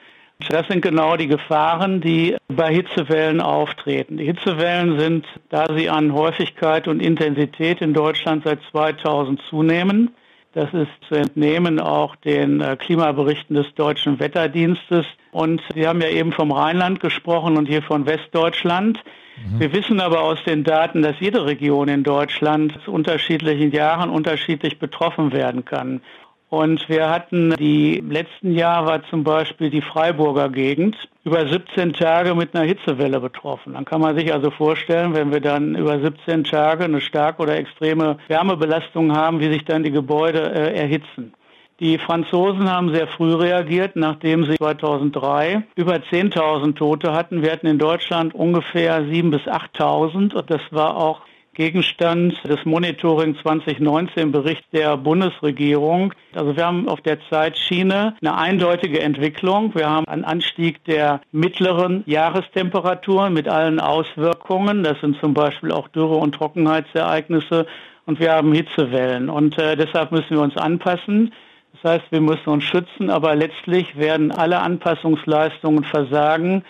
Das 0.51 0.69
sind 0.69 0.83
genau 0.83 1.17
die 1.17 1.27
Gefahren, 1.27 2.01
die 2.01 2.37
bei 2.47 2.73
Hitzewellen 2.73 3.41
auftreten. 3.41 4.19
Die 4.19 4.27
Hitzewellen 4.27 4.97
sind, 5.01 5.27
da 5.49 5.67
sie 5.77 5.91
an 5.91 6.13
Häufigkeit 6.13 6.87
und 6.87 7.01
Intensität 7.01 7.81
in 7.81 7.93
Deutschland 7.93 8.45
seit 8.45 8.61
2000 8.71 9.43
zunehmen, 9.51 10.15
das 10.57 10.73
ist 10.73 10.91
zu 11.07 11.15
entnehmen 11.15 11.79
auch 11.79 12.17
den 12.17 12.63
äh, 12.63 12.77
Klimaberichten 12.77 13.57
des 13.57 13.75
Deutschen 13.75 14.19
Wetterdienstes. 14.19 15.05
Und 15.31 15.61
Sie 15.75 15.87
haben 15.87 16.01
ja 16.01 16.09
eben 16.09 16.33
vom 16.33 16.51
Rheinland 16.51 16.99
gesprochen 17.01 17.59
und 17.59 17.67
hier 17.67 17.83
von 17.83 18.07
Westdeutschland. 18.07 18.99
Mhm. 19.37 19.61
Wir 19.61 19.75
wissen 19.75 20.01
aber 20.01 20.23
aus 20.23 20.43
den 20.45 20.65
Daten, 20.65 21.03
dass 21.03 21.21
jede 21.21 21.45
Region 21.45 21.89
in 21.89 22.05
Deutschland 22.05 22.73
zu 22.87 22.91
unterschiedlichen 22.91 23.71
Jahren 23.71 24.09
unterschiedlich 24.09 24.79
betroffen 24.79 25.31
werden 25.33 25.67
kann. 25.67 26.01
Und 26.49 26.89
wir 26.89 27.11
hatten 27.11 27.55
die 27.59 28.03
letzten 28.09 28.53
Jahre 28.53 28.87
war 28.87 29.03
zum 29.11 29.25
Beispiel 29.25 29.69
die 29.69 29.83
Freiburger 29.83 30.49
Gegend 30.49 30.97
über 31.25 31.45
17 31.49 31.93
Tage 31.93 32.37
mit 32.37 32.55
einer 32.55 32.65
Hitzewelle 32.65 33.19
betroffen. 33.19 33.75
Dann 33.75 33.85
kann 33.85 34.01
man 34.01 34.17
sich 34.17 34.33
also 34.33 34.53
vorstellen, 34.53 35.13
wenn 35.15 35.33
wir 35.33 35.41
dann 35.41 35.75
über 35.75 35.99
17 35.99 36.45
Tage 36.45 36.85
eine 36.85 37.01
starke 37.01 37.43
oder 37.43 37.57
extreme 37.57 38.19
Wärmebelastung 38.29 39.17
haben, 39.17 39.41
wie 39.41 39.53
sich 39.53 39.65
dann 39.65 39.83
die 39.83 39.91
Gebäude 39.91 40.39
äh, 40.39 40.79
erhitzen. 40.79 41.35
Die 41.81 41.99
Franzosen 41.99 42.71
haben 42.71 42.95
sehr 42.95 43.09
früh 43.09 43.35
reagiert, 43.35 43.97
nachdem 43.97 44.45
sie 44.45 44.57
2003 44.57 45.65
über 45.75 45.97
10.000 45.97 46.75
Tote 46.77 47.13
hatten. 47.13 47.43
Wir 47.43 47.53
hatten 47.53 47.67
in 47.67 47.79
Deutschland 47.79 48.35
ungefähr 48.35 49.03
7.000 49.03 49.31
bis 49.31 49.43
8.000 49.43 50.35
und 50.35 50.51
das 50.51 50.63
war 50.71 50.97
auch 50.97 51.21
Gegenstand 51.57 52.35
des 52.45 52.65
Monitoring 52.67 53.35
2019 53.41 54.31
Berichts 54.31 54.67
der 54.73 54.97
Bundesregierung. 54.99 56.13
Also 56.35 56.55
wir 56.55 56.67
haben 56.67 56.87
auf 56.87 57.01
der 57.01 57.19
Zeitschiene 57.31 58.15
eine 58.21 58.37
eindeutige 58.37 59.01
Entwicklung. 59.01 59.75
Wir 59.75 59.89
haben 59.89 60.07
einen 60.07 60.25
Anstieg 60.25 60.85
der 60.85 61.23
mittleren 61.33 62.05
Jahrestemperaturen 62.07 63.33
mit 63.33 63.49
allen 63.49 63.81
Auswirkungen. 63.81 64.85
Das 64.85 65.01
sind 65.01 65.19
zum 65.19 65.33
Beispiel 65.33 65.73
auch 65.73 65.89
Dürre- 65.89 66.19
und 66.19 66.35
Trockenheitsereignisse. 66.35 67.67
Und 68.05 68.21
wir 68.21 68.33
haben 68.33 68.53
Hitzewellen. 68.53 69.31
Und 69.31 69.59
äh, 69.59 69.77
deshalb 69.77 70.13
müssen 70.13 70.31
wir 70.31 70.43
uns 70.43 70.59
anpassen. 70.59 71.33
Das 71.73 71.93
heißt, 71.95 72.13
wir 72.13 72.21
müssen 72.21 72.51
uns 72.51 72.65
schützen, 72.65 73.09
aber 73.09 73.35
letztlich 73.35 73.97
werden 73.97 74.31
alle 74.31 74.61
Anpassungsleistungen 74.61 75.85
versagen, 75.85 76.65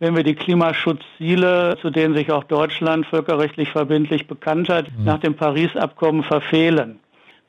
wenn 0.00 0.16
wir 0.16 0.24
die 0.24 0.34
Klimaschutzziele, 0.34 1.76
zu 1.80 1.90
denen 1.90 2.14
sich 2.14 2.32
auch 2.32 2.44
Deutschland 2.44 3.06
völkerrechtlich 3.06 3.70
verbindlich 3.70 4.26
bekannt 4.26 4.68
hat, 4.68 4.86
mhm. 4.90 5.04
nach 5.04 5.18
dem 5.18 5.34
Paris-Abkommen 5.34 6.24
verfehlen. 6.24 6.98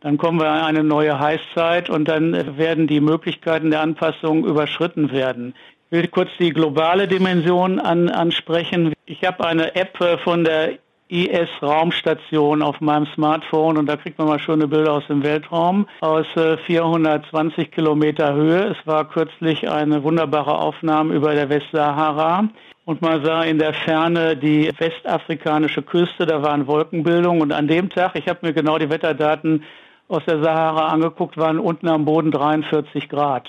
Dann 0.02 0.18
kommen 0.18 0.40
wir 0.40 0.48
in 0.48 0.64
eine 0.64 0.84
neue 0.84 1.20
Heißzeit 1.20 1.90
und 1.90 2.08
dann 2.08 2.58
werden 2.58 2.88
die 2.88 3.00
Möglichkeiten 3.00 3.72
der 3.72 3.82
Anpassung 3.82 4.46
überschritten 4.46 5.12
werden. 5.12 5.54
Ich 5.90 5.98
will 5.98 6.08
kurz 6.08 6.30
die 6.40 6.52
globale 6.52 7.08
Dimension 7.08 7.80
an, 7.80 8.10
ansprechen. 8.10 8.94
Ich 9.06 9.24
habe 9.24 9.46
eine 9.46 9.76
App 9.76 9.98
von 10.24 10.44
der 10.44 10.80
IS-Raumstation 11.12 12.62
auf 12.62 12.82
meinem 12.82 13.06
Smartphone. 13.14 13.78
Und 13.78 13.88
da 13.88 13.98
kriegt 13.98 14.18
man 14.18 14.28
mal 14.28 14.40
schöne 14.40 14.68
Bilder 14.68 14.94
aus 14.94 15.08
dem 15.08 15.24
Weltraum. 15.24 15.88
Aus 16.00 16.26
420 16.34 17.58
äh, 17.58 17.66
Kilometer 17.66 18.34
Höhe. 18.34 18.76
Es 18.76 18.88
war 18.88 19.06
kürzlich 19.06 19.70
eine 19.70 20.04
wunderbare 20.04 20.58
Aufnahme 20.58 21.14
über 21.14 21.34
der 21.34 21.50
Westsahara. 21.50 22.50
Und 22.86 23.02
man 23.02 23.24
sah 23.24 23.44
in 23.44 23.60
der 23.60 23.74
Ferne 23.74 24.36
die 24.36 24.72
westafrikanische 24.78 25.84
Küste, 25.84 26.26
da 26.26 26.42
waren 26.42 26.66
Wolkenbildungen 26.66 27.42
und 27.42 27.52
an 27.52 27.68
dem 27.68 27.90
Tag, 27.90 28.16
ich 28.16 28.28
habe 28.28 28.40
mir 28.42 28.54
genau 28.54 28.80
die 28.80 28.90
Wetterdaten 28.90 29.64
aus 30.08 30.26
der 30.26 30.42
Sahara 30.42 30.88
angeguckt, 30.88 31.38
waren 31.38 31.60
unten 31.60 31.88
am 31.88 32.06
Boden 32.06 32.32
43 32.32 33.08
Grad. 33.08 33.48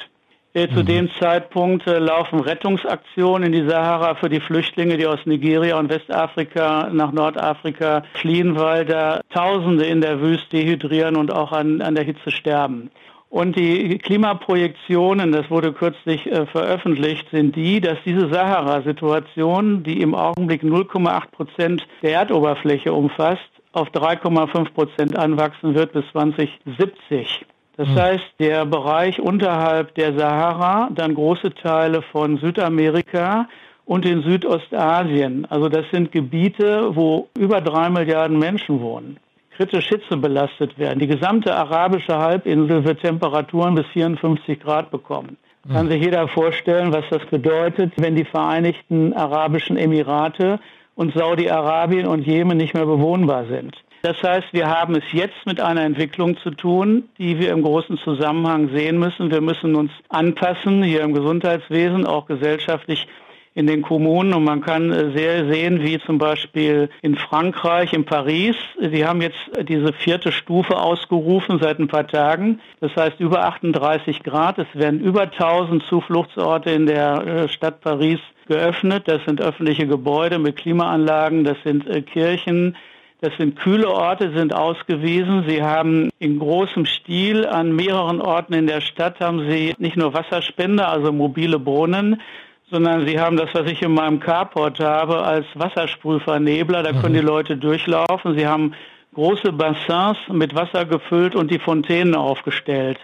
Äh, 0.55 0.69
zu 0.69 0.81
mhm. 0.81 0.87
dem 0.87 1.11
Zeitpunkt 1.19 1.87
äh, 1.87 1.99
laufen 1.99 2.41
Rettungsaktionen 2.41 3.53
in 3.53 3.53
die 3.53 3.69
Sahara 3.71 4.17
für 4.17 4.29
die 4.29 4.41
Flüchtlinge, 4.41 4.99
die 4.99 5.07
aus 5.07 5.21
Nigeria 5.25 5.79
und 5.79 5.89
Westafrika 5.89 6.91
nach 6.93 7.11
Nordafrika 7.11 8.03
fliehen, 8.13 8.55
weil 8.57 8.85
da 8.85 9.23
Tausende 9.31 9.87
in 9.87 10.03
der 10.03 10.21
Wüste 10.21 10.59
dehydrieren 10.59 11.17
und 11.17 11.33
auch 11.33 11.53
an, 11.53 11.81
an 11.81 11.95
der 11.95 12.05
Hitze 12.05 12.31
sterben. 12.31 12.91
Und 13.31 13.57
die 13.57 13.97
Klimaprojektionen, 13.97 15.33
das 15.33 15.51
wurde 15.51 15.73
kürzlich 15.73 16.27
äh, 16.27 16.45
veröffentlicht, 16.45 17.31
sind 17.31 17.57
die, 17.57 17.81
dass 17.81 17.97
diese 18.05 18.29
Sahara-Situation, 18.29 19.83
die 19.85 20.03
im 20.03 20.15
Augenblick 20.15 20.63
0,8 20.63 21.31
Prozent 21.31 21.87
der 22.03 22.13
Erdoberfläche 22.13 22.93
umfasst, 22.93 23.41
auf 23.73 23.89
3,5 23.89 24.75
Prozent 24.75 25.19
anwachsen 25.19 25.75
wird 25.75 25.95
bis 25.95 26.05
2070. 26.13 27.47
Das 27.77 27.89
hm. 27.89 27.95
heißt, 27.95 28.25
der 28.39 28.65
Bereich 28.67 29.21
unterhalb 29.21 29.95
der 29.95 30.19
Sahara, 30.19 30.91
dann 30.95 31.15
große 31.15 31.55
Teile 31.55 32.03
von 32.03 32.39
Südamerika 32.39 33.49
und 33.85 34.05
in 34.05 34.23
Südostasien. 34.23 35.47
Also 35.51 35.69
das 35.69 35.87
sind 35.91 36.13
Gebiete, 36.13 36.95
wo 36.95 37.29
über 37.39 37.61
drei 37.61 37.91
Milliarden 37.91 38.39
Menschen 38.39 38.81
wohnen 38.81 39.19
kritisch 39.57 39.89
hitzebelastet 39.89 40.79
werden. 40.79 40.99
Die 40.99 41.07
gesamte 41.07 41.55
arabische 41.55 42.19
Halbinsel 42.19 42.85
wird 42.85 43.01
Temperaturen 43.01 43.75
bis 43.75 43.87
54 43.93 44.61
Grad 44.61 44.91
bekommen. 44.91 45.37
Kann 45.69 45.87
hm. 45.87 45.93
sich 45.93 46.03
jeder 46.03 46.27
vorstellen, 46.29 46.93
was 46.93 47.05
das 47.11 47.25
bedeutet, 47.27 47.93
wenn 47.97 48.17
die 48.17 48.25
Vereinigten 48.25 49.13
Arabischen 49.13 49.77
Emirate 49.77 50.59
und 50.97 51.15
Saudi-Arabien 51.15 52.07
und 52.07 52.27
Jemen 52.27 52.57
nicht 52.57 52.75
mehr 52.75 52.87
bewohnbar 52.87 53.47
sind. 53.47 53.77
Das 54.03 54.21
heißt, 54.21 54.49
wir 54.53 54.69
haben 54.69 54.97
es 54.97 55.05
jetzt 55.13 55.47
mit 55.47 55.61
einer 55.61 55.83
Entwicklung 55.83 56.37
zu 56.39 56.51
tun, 56.51 57.09
die 57.19 57.39
wir 57.39 57.53
im 57.53 57.63
großen 57.63 57.99
Zusammenhang 57.99 58.71
sehen 58.75 58.99
müssen. 58.99 59.31
Wir 59.31 59.41
müssen 59.41 59.77
uns 59.77 59.93
anpassen, 60.09 60.83
hier 60.83 61.03
im 61.03 61.15
Gesundheitswesen, 61.15 62.05
auch 62.05 62.27
gesellschaftlich 62.27 63.07
in 63.55 63.67
den 63.67 63.83
Kommunen 63.83 64.33
und 64.33 64.45
man 64.45 64.63
kann 64.63 64.91
äh, 64.91 65.17
sehr 65.17 65.47
sehen, 65.53 65.83
wie 65.83 65.99
zum 66.01 66.19
Beispiel 66.19 66.89
in 67.03 67.17
Frankreich, 67.17 67.93
in 67.93 68.05
Paris, 68.05 68.57
die 68.81 69.05
haben 69.05 69.21
jetzt 69.21 69.39
diese 69.69 69.93
vierte 69.93 70.33
Stufe 70.33 70.79
ausgerufen 70.79 71.59
seit 71.61 71.79
ein 71.79 71.89
paar 71.89 72.07
Tagen. 72.07 72.61
Das 72.81 72.97
heißt 72.97 73.21
über 73.21 73.45
38 73.45 74.23
Grad. 74.23 74.59
Es 74.59 74.67
werden 74.75 75.01
über 75.01 75.23
1000 75.23 75.83
Zufluchtsorte 75.85 76.71
in 76.71 76.87
der 76.87 77.27
äh, 77.27 77.49
Stadt 77.49 77.83
Paris 77.83 78.21
geöffnet. 78.49 79.07
Das 79.07 79.23
sind 79.27 79.41
öffentliche 79.41 79.87
Gebäude 79.87 80.39
mit 80.39 80.57
Klimaanlagen, 80.57 81.45
das 81.45 81.59
sind 81.63 81.87
äh, 81.87 82.01
Kirchen, 82.01 82.75
das 83.23 83.33
sind 83.39 83.57
kühle 83.57 83.89
Orte, 83.89 84.33
sind 84.35 84.53
ausgewiesen. 84.53 85.45
Sie 85.47 85.63
haben 85.63 86.11
in 86.19 86.41
großem 86.41 86.87
Stil 86.87 87.47
an 87.47 87.73
mehreren 87.73 88.21
Orten 88.21 88.53
in 88.53 88.67
der 88.67 88.81
Stadt 88.81 89.21
haben 89.21 89.49
sie 89.49 89.75
nicht 89.79 89.97
nur 89.97 90.13
Wasserspender, 90.13 90.89
also 90.89 91.13
mobile 91.13 91.61
Brunnen, 91.61 92.21
sondern 92.69 93.07
sie 93.07 93.21
haben 93.21 93.37
das, 93.37 93.49
was 93.53 93.71
ich 93.71 93.81
in 93.81 93.95
meinem 93.95 94.19
Carport 94.19 94.81
habe, 94.81 95.23
als 95.23 95.47
Wassersprühvernebler. 95.55 96.83
Da 96.83 96.91
können 96.91 97.13
mhm. 97.13 97.19
die 97.19 97.25
Leute 97.25 97.57
durchlaufen. 97.57 98.37
Sie 98.37 98.45
haben 98.45 98.75
große 99.15 99.53
Bassins 99.53 100.19
mit 100.29 100.57
Wasser 100.57 100.85
gefüllt 100.85 101.37
und 101.37 101.49
die 101.53 101.61
Fontänen 101.61 102.17
aufgestellt. 102.17 102.99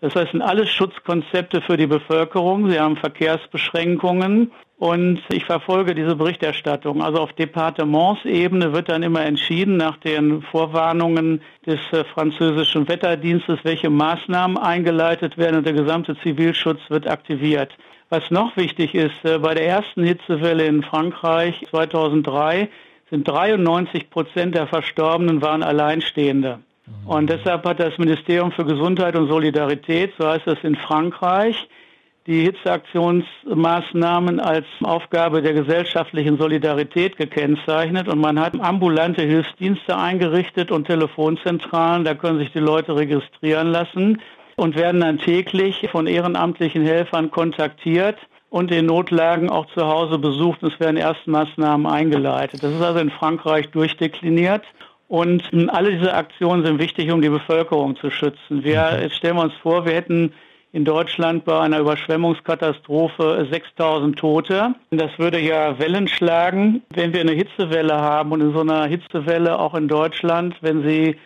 Das 0.00 0.16
heißt, 0.16 0.32
sind 0.32 0.42
alles 0.42 0.68
Schutzkonzepte 0.70 1.60
für 1.60 1.76
die 1.76 1.86
Bevölkerung. 1.86 2.68
Sie 2.70 2.80
haben 2.80 2.96
Verkehrsbeschränkungen 2.96 4.50
und 4.80 5.20
ich 5.28 5.44
verfolge 5.44 5.94
diese 5.94 6.16
Berichterstattung. 6.16 7.02
Also 7.02 7.18
auf 7.20 7.34
Departementsebene 7.34 8.72
wird 8.72 8.88
dann 8.88 9.02
immer 9.02 9.22
entschieden 9.26 9.76
nach 9.76 9.98
den 9.98 10.40
Vorwarnungen 10.40 11.42
des 11.66 11.80
äh, 11.92 12.02
französischen 12.04 12.88
Wetterdienstes, 12.88 13.58
welche 13.62 13.90
Maßnahmen 13.90 14.56
eingeleitet 14.56 15.36
werden 15.36 15.58
und 15.58 15.66
der 15.66 15.74
gesamte 15.74 16.16
Zivilschutz 16.22 16.80
wird 16.88 17.06
aktiviert. 17.06 17.76
Was 18.08 18.30
noch 18.30 18.56
wichtig 18.56 18.94
ist, 18.94 19.22
äh, 19.22 19.38
bei 19.38 19.52
der 19.52 19.66
ersten 19.66 20.02
Hitzewelle 20.02 20.64
in 20.64 20.82
Frankreich 20.82 21.60
2003 21.68 22.70
sind 23.10 23.28
93 23.28 24.08
Prozent 24.08 24.54
der 24.54 24.66
Verstorbenen 24.66 25.42
waren 25.42 25.62
Alleinstehende. 25.62 26.60
Mhm. 26.86 27.06
Und 27.06 27.28
deshalb 27.28 27.66
hat 27.66 27.80
das 27.80 27.98
Ministerium 27.98 28.50
für 28.50 28.64
Gesundheit 28.64 29.14
und 29.14 29.28
Solidarität, 29.28 30.14
so 30.18 30.26
heißt 30.26 30.46
das 30.46 30.58
in 30.62 30.76
Frankreich, 30.76 31.68
die 32.30 32.42
Hitzeaktionsmaßnahmen 32.42 34.38
als 34.38 34.64
Aufgabe 34.84 35.42
der 35.42 35.52
gesellschaftlichen 35.52 36.38
Solidarität 36.38 37.16
gekennzeichnet 37.16 38.06
und 38.06 38.20
man 38.20 38.38
hat 38.38 38.54
ambulante 38.60 39.22
Hilfsdienste 39.22 39.96
eingerichtet 39.96 40.70
und 40.70 40.86
Telefonzentralen, 40.86 42.04
da 42.04 42.14
können 42.14 42.38
sich 42.38 42.52
die 42.52 42.60
Leute 42.60 42.94
registrieren 42.94 43.72
lassen 43.72 44.22
und 44.54 44.76
werden 44.76 45.00
dann 45.00 45.18
täglich 45.18 45.88
von 45.90 46.06
ehrenamtlichen 46.06 46.84
Helfern 46.84 47.32
kontaktiert 47.32 48.16
und 48.48 48.70
in 48.70 48.86
Notlagen 48.86 49.50
auch 49.50 49.66
zu 49.74 49.88
Hause 49.88 50.18
besucht. 50.18 50.62
Es 50.62 50.78
werden 50.78 50.98
Erstmaßnahmen 50.98 51.88
eingeleitet. 51.88 52.62
Das 52.62 52.72
ist 52.72 52.82
also 52.82 53.00
in 53.00 53.10
Frankreich 53.10 53.70
durchdekliniert. 53.70 54.62
Und 55.08 55.42
alle 55.70 55.90
diese 55.90 56.14
Aktionen 56.14 56.64
sind 56.64 56.78
wichtig, 56.78 57.10
um 57.10 57.20
die 57.22 57.28
Bevölkerung 57.28 57.96
zu 57.96 58.12
schützen. 58.12 58.62
Wir, 58.62 59.00
jetzt 59.02 59.16
stellen 59.16 59.34
wir 59.34 59.42
uns 59.42 59.54
vor, 59.62 59.84
wir 59.84 59.94
hätten 59.94 60.32
in 60.72 60.84
Deutschland 60.84 61.44
bei 61.44 61.58
einer 61.58 61.80
Überschwemmungskatastrophe 61.80 63.48
6000 63.50 64.16
Tote. 64.16 64.74
Das 64.90 65.10
würde 65.18 65.40
ja 65.40 65.78
Wellen 65.78 66.06
schlagen, 66.06 66.82
wenn 66.94 67.12
wir 67.12 67.20
eine 67.20 67.32
Hitzewelle 67.32 67.94
haben 67.94 68.30
und 68.32 68.40
in 68.40 68.52
so 68.52 68.60
einer 68.60 68.84
Hitzewelle 68.86 69.58
auch 69.58 69.74
in 69.74 69.88
Deutschland, 69.88 70.54
wenn 70.60 70.86
sie 70.86 71.16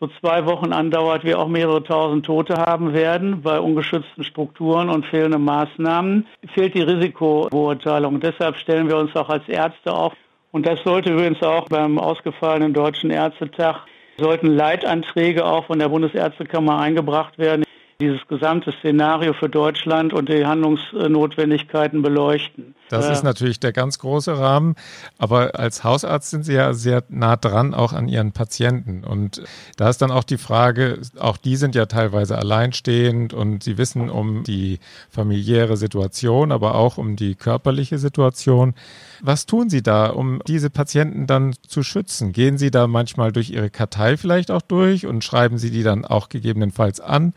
so 0.00 0.08
zwei 0.20 0.46
Wochen 0.46 0.72
andauert, 0.72 1.24
wir 1.24 1.38
auch 1.38 1.48
mehrere 1.48 1.82
tausend 1.82 2.26
Tote 2.26 2.54
haben 2.56 2.92
werden 2.92 3.42
bei 3.42 3.58
ungeschützten 3.58 4.22
Strukturen 4.24 4.90
und 4.90 5.06
fehlenden 5.06 5.44
Maßnahmen, 5.44 6.26
fehlt 6.54 6.74
die 6.74 6.82
Risikobeurteilung. 6.82 8.20
Deshalb 8.20 8.56
stellen 8.56 8.88
wir 8.88 8.96
uns 8.96 9.14
auch 9.16 9.28
als 9.28 9.48
Ärzte 9.48 9.92
auf. 9.92 10.12
Und 10.50 10.66
das 10.66 10.80
sollte 10.82 11.12
übrigens 11.12 11.42
auch 11.42 11.68
beim 11.68 11.98
ausgefallenen 11.98 12.72
Deutschen 12.72 13.10
Ärztetag, 13.10 13.86
sollten 14.16 14.46
Leitanträge 14.48 15.44
auch 15.44 15.66
von 15.66 15.78
der 15.78 15.88
Bundesärztekammer 15.88 16.78
eingebracht 16.78 17.38
werden 17.38 17.64
dieses 18.00 18.24
gesamte 18.28 18.70
Szenario 18.78 19.32
für 19.32 19.48
Deutschland 19.48 20.12
und 20.12 20.28
die 20.28 20.46
Handlungsnotwendigkeiten 20.46 22.00
beleuchten. 22.00 22.76
Das 22.90 23.10
ist 23.10 23.24
natürlich 23.24 23.58
der 23.58 23.72
ganz 23.72 23.98
große 23.98 24.38
Rahmen, 24.38 24.76
aber 25.18 25.58
als 25.58 25.82
Hausarzt 25.82 26.30
sind 26.30 26.44
Sie 26.44 26.54
ja 26.54 26.74
sehr 26.74 27.02
nah 27.08 27.36
dran 27.36 27.74
auch 27.74 27.92
an 27.92 28.06
Ihren 28.06 28.30
Patienten 28.30 29.02
und 29.02 29.42
da 29.76 29.90
ist 29.90 30.00
dann 30.00 30.12
auch 30.12 30.22
die 30.22 30.38
Frage, 30.38 31.00
auch 31.18 31.36
die 31.36 31.56
sind 31.56 31.74
ja 31.74 31.86
teilweise 31.86 32.38
alleinstehend 32.38 33.34
und 33.34 33.64
Sie 33.64 33.78
wissen 33.78 34.10
um 34.10 34.44
die 34.44 34.78
familiäre 35.10 35.76
Situation, 35.76 36.52
aber 36.52 36.76
auch 36.76 36.98
um 36.98 37.16
die 37.16 37.34
körperliche 37.34 37.98
Situation. 37.98 38.74
Was 39.20 39.44
tun 39.44 39.68
Sie 39.68 39.82
da, 39.82 40.06
um 40.06 40.40
diese 40.46 40.70
Patienten 40.70 41.26
dann 41.26 41.54
zu 41.66 41.82
schützen? 41.82 42.32
Gehen 42.32 42.58
Sie 42.58 42.70
da 42.70 42.86
manchmal 42.86 43.32
durch 43.32 43.50
Ihre 43.50 43.70
Kartei 43.70 44.16
vielleicht 44.16 44.52
auch 44.52 44.62
durch 44.62 45.04
und 45.04 45.24
schreiben 45.24 45.58
Sie 45.58 45.72
die 45.72 45.82
dann 45.82 46.04
auch 46.04 46.28
gegebenenfalls 46.28 47.00
an? 47.00 47.34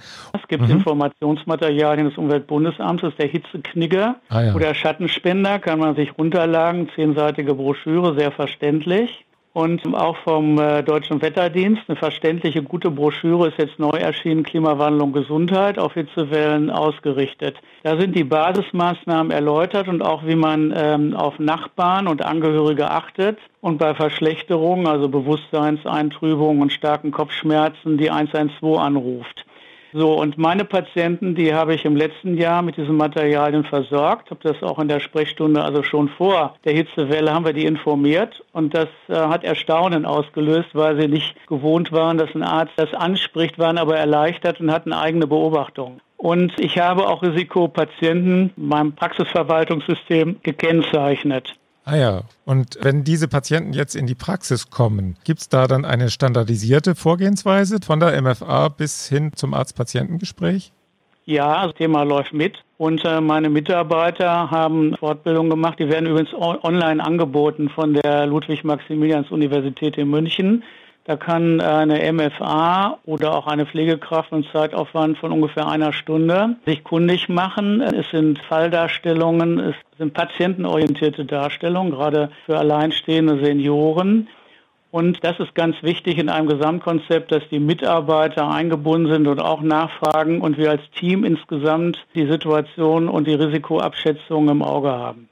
Es 0.52 0.58
gibt 0.58 0.70
mhm. 0.70 0.80
Informationsmaterialien 0.80 2.10
des 2.10 2.18
Umweltbundesamtes, 2.18 3.14
der 3.18 3.28
Hitzeknigger 3.28 4.18
ah, 4.28 4.42
ja. 4.42 4.54
oder 4.54 4.74
Schattenspender, 4.74 5.60
kann 5.60 5.80
man 5.80 5.96
sich 5.96 6.18
runterladen, 6.18 6.90
zehnseitige 6.94 7.56
Broschüre, 7.56 8.20
sehr 8.20 8.34
verständlich 8.34 9.24
und 9.54 9.82
auch 9.96 10.18
vom 10.18 10.60
äh, 10.60 10.84
Deutschen 10.84 11.22
Wetterdienst. 11.22 11.84
Eine 11.88 11.96
verständliche, 11.96 12.64
gute 12.64 12.92
Broschüre 12.92 13.48
ist 13.48 13.60
jetzt 13.60 13.80
neu 13.80 13.92
erschienen, 13.92 14.44
Klimawandel 14.44 15.04
und 15.04 15.14
Gesundheit 15.14 15.80
auf 15.80 15.94
Hitzewellen 15.94 16.70
ausgerichtet. 16.70 17.56
Da 17.84 17.98
sind 17.98 18.14
die 18.14 18.26
Basismaßnahmen 18.26 19.32
erläutert 19.32 19.88
und 19.88 20.02
auch 20.02 20.26
wie 20.26 20.36
man 20.36 20.74
ähm, 20.76 21.16
auf 21.16 21.40
Nachbarn 21.40 22.10
und 22.10 22.26
Angehörige 22.26 22.92
achtet 22.92 23.38
und 23.62 23.78
bei 23.78 23.96
Verschlechterungen, 23.96 24.86
also 24.86 25.08
Bewusstseinseintrübungen 25.08 26.62
und 26.62 26.74
starken 26.74 27.12
Kopfschmerzen, 27.12 27.98
die 27.98 28.12
112 28.12 28.78
anruft. 28.78 29.46
So, 29.94 30.14
und 30.14 30.38
meine 30.38 30.64
Patienten, 30.64 31.36
die 31.36 31.54
habe 31.54 31.76
ich 31.76 31.84
im 31.84 31.98
letzten 31.98 32.38
Jahr 32.38 32.62
mit 32.62 32.78
diesen 32.78 32.96
Materialien 32.96 33.66
versorgt, 33.66 34.32
habe 34.32 34.40
das 34.42 34.64
auch 34.64 34.80
in 34.80 34.88
der 34.88 35.02
Sprechstunde, 35.02 35.62
also 35.62 35.84
schon 35.84 36.08
vor 36.08 36.56
der 36.64 36.74
Hitzewelle 36.74 37.34
haben 37.34 37.46
wir 37.46 37.52
die 37.52 37.66
informiert 37.66 38.42
und 38.54 38.74
das 38.74 38.88
äh, 39.10 39.16
hat 39.16 39.44
Erstaunen 39.44 40.06
ausgelöst, 40.06 40.70
weil 40.74 41.00
sie 41.00 41.10
nicht 41.10 41.36
gewohnt 41.48 41.92
waren, 41.92 42.18
dass 42.18 42.34
ein 42.34 42.44
Arzt 42.44 42.74
das 42.78 42.94
anspricht, 42.94 43.60
waren 43.60 43.78
aber 43.78 43.98
erleichtert 43.98 44.62
und 44.62 44.72
hatten 44.72 44.94
eigene 44.94 45.28
Beobachtungen. 45.28 46.00
Und 46.16 46.58
ich 46.60 46.78
habe 46.78 47.10
auch 47.10 47.24
Risikopatienten 47.24 48.54
in 48.56 48.68
meinem 48.68 48.94
Praxisverwaltungssystem 48.94 50.38
gekennzeichnet. 50.44 51.56
Ah 51.92 51.98
ja, 51.98 52.22
und 52.46 52.80
wenn 52.82 53.04
diese 53.04 53.28
Patienten 53.28 53.74
jetzt 53.74 53.98
in 53.98 54.08
die 54.08 54.16
Praxis 54.16 54.70
kommen, 54.70 55.18
gibt 55.26 55.42
es 55.42 55.50
da 55.50 55.68
dann 55.68 55.84
eine 55.84 56.10
standardisierte 56.10 56.96
Vorgehensweise 56.96 57.80
von 57.86 58.00
der 58.00 58.22
MFA 58.22 58.70
bis 58.70 59.10
hin 59.10 59.34
zum 59.36 59.54
Arzt-Patientengespräch? 59.54 60.72
Ja, 61.26 61.68
das 61.68 61.76
Thema 61.76 62.04
läuft 62.04 62.32
mit 62.32 62.64
und 62.78 63.04
äh, 63.04 63.20
meine 63.20 63.50
Mitarbeiter 63.50 64.50
haben 64.50 64.96
Fortbildungen 64.96 65.50
gemacht. 65.50 65.80
Die 65.80 65.90
werden 65.90 66.06
übrigens 66.06 66.34
online 66.34 67.04
angeboten 67.04 67.68
von 67.68 67.96
der 67.96 68.26
Ludwig-Maximilians-Universität 68.26 69.98
in 69.98 70.10
München. 70.10 70.64
Da 71.12 71.18
kann 71.18 71.60
eine 71.60 72.10
MFA 72.14 73.00
oder 73.04 73.36
auch 73.36 73.46
eine 73.46 73.66
Pflegekraft 73.66 74.32
einen 74.32 74.46
Zeitaufwand 74.46 75.18
von 75.18 75.34
ungefähr 75.34 75.68
einer 75.68 75.92
Stunde 75.92 76.56
sich 76.66 76.86
kundig 76.86 77.28
machen. 77.28 77.82
Es 77.82 78.10
sind 78.12 78.40
Falldarstellungen, 78.48 79.60
es 79.60 79.76
sind 79.98 80.14
patientenorientierte 80.14 81.26
Darstellungen, 81.26 81.92
gerade 81.92 82.32
für 82.46 82.58
alleinstehende 82.58 83.44
Senioren. 83.44 84.30
Und 84.92 85.22
das 85.22 85.38
ist 85.42 85.54
ganz 85.54 85.76
wichtig 85.84 86.18
in 86.18 86.30
einem 86.30 86.48
Gesamtkonzept, 86.48 87.34
dass 87.34 87.44
die 87.50 87.60
Mitarbeiter 87.60 88.50
eingebunden 88.50 89.12
sind 89.12 89.28
und 89.28 89.42
auch 89.42 89.62
nachfragen 89.62 90.40
und 90.40 90.58
wir 90.58 90.70
als 90.72 90.90
Team 90.98 91.26
insgesamt 91.26 91.98
die 92.16 92.26
Situation 92.26 93.10
und 93.10 93.28
die 93.28 93.34
Risikoabschätzung 93.34 94.48
im 94.48 94.62
Auge 94.62 94.92
haben. 94.92 95.28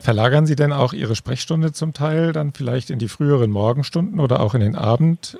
Verlagern 0.00 0.46
Sie 0.46 0.56
denn 0.56 0.72
auch 0.72 0.94
Ihre 0.94 1.14
Sprechstunde 1.14 1.72
zum 1.72 1.92
Teil 1.92 2.32
dann 2.32 2.52
vielleicht 2.54 2.88
in 2.88 2.98
die 2.98 3.08
früheren 3.08 3.50
Morgenstunden 3.50 4.18
oder 4.18 4.40
auch 4.40 4.54
in 4.54 4.62
den 4.62 4.74
Abend? 4.74 5.38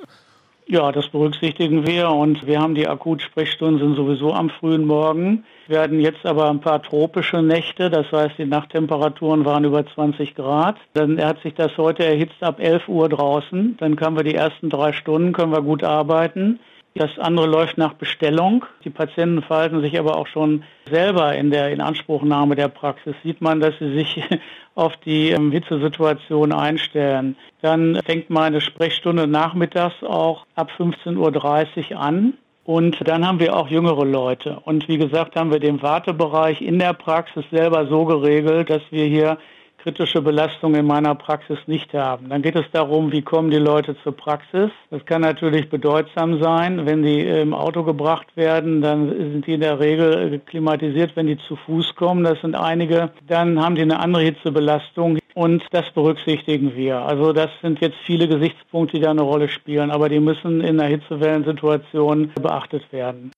Ja, 0.67 0.93
das 0.93 1.09
berücksichtigen 1.09 1.87
wir 1.87 2.11
und 2.11 2.47
wir 2.47 2.61
haben 2.61 2.77
die 2.77 2.87
Akutsprechstunden 2.87 3.81
sind 3.81 3.97
sowieso 3.97 4.33
am 4.33 4.51
frühen 4.51 4.85
Morgen. 4.85 5.45
Wir 5.67 5.81
hatten 5.81 5.99
jetzt 5.99 6.25
aber 6.25 6.49
ein 6.49 6.61
paar 6.61 6.83
tropische 6.83 7.43
Nächte, 7.43 7.91
das 7.91 8.13
heißt 8.13 8.39
die 8.39 8.45
Nachttemperaturen 8.45 9.45
waren 9.45 9.65
über 9.65 9.85
20 9.85 10.35
Grad. 10.35 10.77
Dann 10.93 11.21
hat 11.21 11.43
sich 11.43 11.55
das 11.55 11.77
heute 11.77 12.05
erhitzt 12.05 12.41
ab 12.43 12.61
11 12.61 12.87
Uhr 12.87 13.09
draußen. 13.09 13.79
Dann 13.81 13.97
können 13.97 14.17
wir 14.17 14.25
die 14.25 14.37
ersten 14.37 14.69
drei 14.69 14.93
Stunden, 14.93 15.33
können 15.33 15.53
wir 15.53 15.63
gut 15.63 15.83
arbeiten. 15.83 16.61
Das 16.95 17.19
andere 17.19 17.47
läuft 17.47 17.79
nach 17.79 17.95
Bestellung. 17.95 18.65
Die 18.85 18.91
Patienten 18.91 19.43
verhalten 19.43 19.81
sich 19.81 19.99
aber 19.99 20.17
auch 20.17 20.27
schon 20.27 20.65
selber 20.91 21.35
in 21.35 21.51
der 21.51 21.71
Inanspruchnahme 21.71 22.57
der 22.57 22.69
Praxis. 22.69 23.15
Sieht 23.23 23.41
man, 23.41 23.61
dass 23.61 23.75
sie 23.79 23.95
sich 23.95 24.23
auf 24.75 24.97
die 24.99 25.31
ähm, 25.31 25.53
Hitzesituation 25.53 26.53
einstellen. 26.53 27.37
Dann 27.63 28.01
fängt 28.05 28.29
meine 28.29 28.61
Sprechstunde 28.61 29.29
nachmittags 29.29 30.03
auch 30.03 30.47
ab 30.57 30.71
15.30 30.79 31.93
Uhr 31.93 32.01
an. 32.01 32.35
Und 32.65 32.97
dann 33.07 33.27
haben 33.27 33.41
wir 33.41 33.57
auch 33.57 33.69
jüngere 33.69 34.05
Leute. 34.05 34.61
Und 34.65 34.87
wie 34.89 34.99
gesagt, 34.99 35.37
haben 35.37 35.51
wir 35.51 35.61
den 35.61 35.83
Wartebereich 35.83 36.61
in 36.61 36.79
der 36.79 36.93
Praxis 36.93 37.45
selber 37.51 37.87
so 37.87 38.05
geregelt, 38.05 38.69
dass 38.69 38.83
wir 38.91 39.07
hier 39.07 39.39
kritische 39.83 40.21
Belastung 40.21 40.75
in 40.75 40.87
meiner 40.87 41.15
Praxis 41.15 41.59
nicht 41.67 41.95
haben. 41.95 42.29
Dann 42.29 42.43
geht 42.43 42.57
es 42.57 42.67
darum, 42.73 43.13
wie 43.13 43.23
kommen 43.23 43.51
die 43.51 43.57
Leute 43.57 43.97
zur 44.03 44.17
Praxis. 44.17 44.71
Das 44.91 45.05
kann 45.07 45.23
natürlich 45.23 45.71
bedeutsam 45.71 46.41
sein. 46.43 46.87
Wenn 46.87 47.03
die 47.03 47.21
im 47.21 47.55
Auto 47.55 47.83
gebracht 47.83 48.27
werden, 48.37 48.83
dann 48.83 49.09
sind 49.09 49.47
die 49.47 49.55
in 49.55 49.61
der 49.61 49.81
Regel 49.81 50.41
klimatisiert. 50.41 51.17
Wenn 51.17 51.27
die 51.27 51.39
zu 51.39 51.57
Fuß 51.57 51.97
kommen, 51.97 52.25
das 52.25 52.41
sind 52.41 52.55
einige, 52.55 53.11
dann 53.27 53.61
haben 53.63 53.75
die 53.75 53.83
eine 53.83 54.01
andere 54.01 54.23
Hitzebelastung. 54.23 55.19
Und 55.35 55.63
das 55.71 55.91
berücksichtigen 55.93 56.75
wir. 56.75 56.99
Also 57.03 57.33
das 57.33 57.51
sind 57.63 57.81
jetzt 57.81 57.97
viele 58.05 58.29
Gesichtspunkte, 58.29 58.97
die 58.97 59.03
da 59.03 59.11
eine 59.11 59.23
Rolle 59.23 59.49
spielen, 59.49 59.91
aber 59.91 60.09
die 60.09 60.21
müssen 60.21 60.61
in 60.61 60.81
einer 60.81 60.89
Hitzewellensituation 60.89 62.33
beachtet 62.35 62.93
werden. 62.93 63.31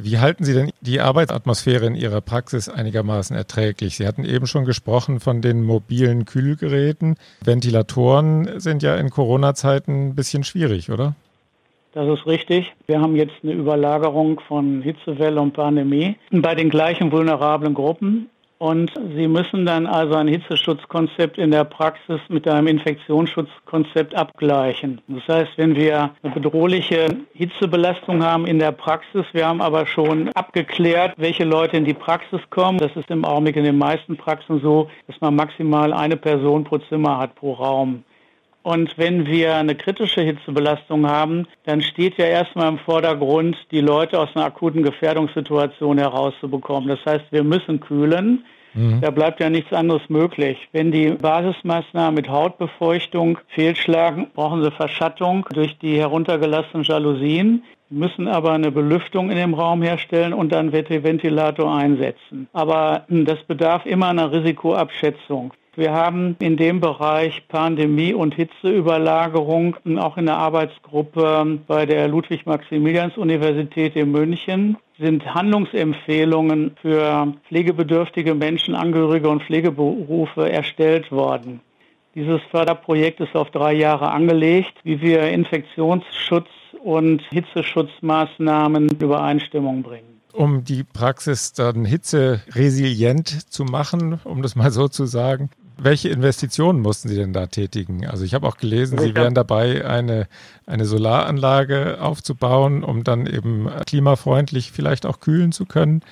Wie 0.00 0.18
halten 0.18 0.44
Sie 0.44 0.54
denn 0.54 0.70
die 0.80 1.00
Arbeitsatmosphäre 1.00 1.84
in 1.84 1.96
Ihrer 1.96 2.20
Praxis 2.20 2.68
einigermaßen 2.68 3.36
erträglich? 3.36 3.96
Sie 3.96 4.06
hatten 4.06 4.24
eben 4.24 4.46
schon 4.46 4.64
gesprochen 4.64 5.18
von 5.18 5.42
den 5.42 5.64
mobilen 5.64 6.24
Kühlgeräten. 6.24 7.16
Ventilatoren 7.44 8.60
sind 8.60 8.84
ja 8.84 8.94
in 8.94 9.10
Corona-Zeiten 9.10 10.10
ein 10.10 10.14
bisschen 10.14 10.44
schwierig, 10.44 10.92
oder? 10.92 11.16
Das 11.94 12.06
ist 12.06 12.28
richtig. 12.28 12.72
Wir 12.86 13.00
haben 13.00 13.16
jetzt 13.16 13.34
eine 13.42 13.54
Überlagerung 13.54 14.38
von 14.46 14.82
Hitzewelle 14.82 15.40
und 15.40 15.54
Pandemie 15.54 16.14
bei 16.30 16.54
den 16.54 16.70
gleichen 16.70 17.10
vulnerablen 17.10 17.74
Gruppen. 17.74 18.30
Und 18.58 18.90
Sie 19.14 19.28
müssen 19.28 19.64
dann 19.64 19.86
also 19.86 20.14
ein 20.16 20.26
Hitzeschutzkonzept 20.26 21.38
in 21.38 21.52
der 21.52 21.62
Praxis 21.62 22.20
mit 22.28 22.48
einem 22.48 22.66
Infektionsschutzkonzept 22.66 24.16
abgleichen. 24.16 25.00
Das 25.06 25.22
heißt, 25.28 25.52
wenn 25.56 25.76
wir 25.76 26.10
eine 26.24 26.34
bedrohliche 26.34 27.06
Hitzebelastung 27.34 28.24
haben 28.24 28.46
in 28.46 28.58
der 28.58 28.72
Praxis, 28.72 29.24
wir 29.32 29.46
haben 29.46 29.62
aber 29.62 29.86
schon 29.86 30.30
abgeklärt, 30.30 31.14
welche 31.18 31.44
Leute 31.44 31.76
in 31.76 31.84
die 31.84 31.94
Praxis 31.94 32.40
kommen. 32.50 32.78
Das 32.78 32.90
ist 32.96 33.08
im 33.10 33.24
Augenblick 33.24 33.54
in 33.54 33.64
den 33.64 33.78
meisten 33.78 34.16
Praxen 34.16 34.60
so, 34.60 34.90
dass 35.06 35.20
man 35.20 35.36
maximal 35.36 35.92
eine 35.92 36.16
Person 36.16 36.64
pro 36.64 36.78
Zimmer 36.78 37.18
hat 37.18 37.36
pro 37.36 37.52
Raum. 37.52 38.02
Und 38.68 38.98
wenn 38.98 39.26
wir 39.26 39.56
eine 39.56 39.74
kritische 39.74 40.20
Hitzebelastung 40.20 41.06
haben, 41.08 41.46
dann 41.64 41.80
steht 41.80 42.18
ja 42.18 42.26
erstmal 42.26 42.68
im 42.68 42.78
Vordergrund, 42.78 43.56
die 43.70 43.80
Leute 43.80 44.20
aus 44.20 44.28
einer 44.34 44.44
akuten 44.44 44.82
Gefährdungssituation 44.82 45.96
herauszubekommen. 45.96 46.86
Das 46.86 46.98
heißt, 47.06 47.24
wir 47.30 47.44
müssen 47.44 47.80
kühlen. 47.80 48.44
Mhm. 48.74 49.00
Da 49.00 49.10
bleibt 49.10 49.40
ja 49.40 49.48
nichts 49.48 49.72
anderes 49.72 50.02
möglich. 50.10 50.68
Wenn 50.72 50.92
die 50.92 51.08
Basismaßnahmen 51.12 52.14
mit 52.14 52.28
Hautbefeuchtung 52.28 53.38
fehlschlagen, 53.54 54.26
brauchen 54.34 54.62
sie 54.62 54.70
Verschattung 54.70 55.46
durch 55.54 55.78
die 55.78 55.96
heruntergelassenen 55.96 56.84
Jalousien 56.84 57.62
müssen 57.90 58.28
aber 58.28 58.52
eine 58.52 58.70
Belüftung 58.70 59.30
in 59.30 59.38
dem 59.38 59.54
Raum 59.54 59.80
herstellen 59.80 60.34
und 60.34 60.52
dann 60.52 60.72
Ventilator 60.72 61.74
einsetzen. 61.74 62.46
Aber 62.52 63.06
das 63.08 63.42
bedarf 63.44 63.86
immer 63.86 64.08
einer 64.08 64.30
Risikoabschätzung. 64.30 65.54
Wir 65.78 65.92
haben 65.92 66.34
in 66.40 66.56
dem 66.56 66.80
Bereich 66.80 67.46
Pandemie 67.46 68.12
und 68.12 68.34
Hitzeüberlagerung 68.34 69.76
auch 69.96 70.16
in 70.16 70.26
der 70.26 70.36
Arbeitsgruppe 70.36 71.60
bei 71.68 71.86
der 71.86 72.08
Ludwig-Maximilians-Universität 72.08 73.94
in 73.94 74.10
München 74.10 74.76
sind 74.98 75.24
Handlungsempfehlungen 75.32 76.72
für 76.82 77.32
pflegebedürftige 77.46 78.34
Menschen, 78.34 78.74
Angehörige 78.74 79.28
und 79.28 79.44
Pflegeberufe 79.44 80.50
erstellt 80.50 81.12
worden. 81.12 81.60
Dieses 82.16 82.40
Förderprojekt 82.50 83.20
ist 83.20 83.36
auf 83.36 83.52
drei 83.52 83.74
Jahre 83.74 84.10
angelegt, 84.10 84.74
wie 84.82 85.00
wir 85.00 85.28
Infektionsschutz 85.28 86.48
und 86.82 87.22
Hitzeschutzmaßnahmen 87.30 88.88
in 88.88 88.98
Übereinstimmung 88.98 89.84
bringen 89.84 90.18
um 90.30 90.62
die 90.62 90.84
Praxis 90.84 91.52
dann 91.52 91.84
hitzeresilient 91.84 93.50
zu 93.50 93.64
machen, 93.64 94.20
um 94.22 94.40
das 94.40 94.54
mal 94.54 94.70
so 94.70 94.86
zu 94.86 95.04
sagen. 95.06 95.50
Welche 95.80 96.08
Investitionen 96.08 96.80
mussten 96.80 97.08
Sie 97.08 97.16
denn 97.16 97.32
da 97.32 97.46
tätigen? 97.46 98.06
Also 98.06 98.24
ich 98.24 98.34
habe 98.34 98.46
auch 98.46 98.56
gelesen, 98.56 98.98
Sie 98.98 99.14
wären 99.14 99.34
dabei, 99.34 99.86
eine, 99.86 100.26
eine 100.66 100.84
Solaranlage 100.84 101.98
aufzubauen, 102.00 102.82
um 102.82 103.04
dann 103.04 103.26
eben 103.26 103.68
klimafreundlich 103.86 104.72
vielleicht 104.72 105.06
auch 105.06 105.20
kühlen 105.20 105.52
zu 105.52 105.66
können. 105.66 106.02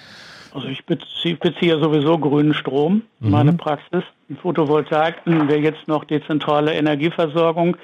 Also 0.54 0.68
ich 0.68 0.86
beziehe, 0.86 1.36
beziehe 1.36 1.78
sowieso 1.80 2.16
grünen 2.18 2.54
Strom 2.54 3.02
in 3.20 3.26
mhm. 3.26 3.32
meine 3.32 3.52
Praxis. 3.52 4.04
In 4.28 4.36
Photovoltaik 4.36 5.16
wäre 5.24 5.58
jetzt 5.58 5.86
noch 5.86 6.04
dezentrale 6.04 6.72
Energieversorgung. 6.72 7.76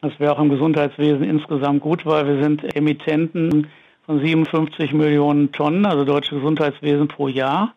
Das 0.00 0.18
wäre 0.18 0.32
auch 0.32 0.40
im 0.40 0.50
Gesundheitswesen 0.50 1.22
insgesamt 1.22 1.80
gut, 1.80 2.06
weil 2.06 2.26
wir 2.26 2.42
sind 2.42 2.76
Emittenten 2.76 3.66
von 4.06 4.20
57 4.20 4.92
Millionen 4.92 5.52
Tonnen, 5.52 5.86
also 5.86 6.04
deutsche 6.04 6.34
Gesundheitswesen 6.34 7.08
pro 7.08 7.28
Jahr. 7.28 7.74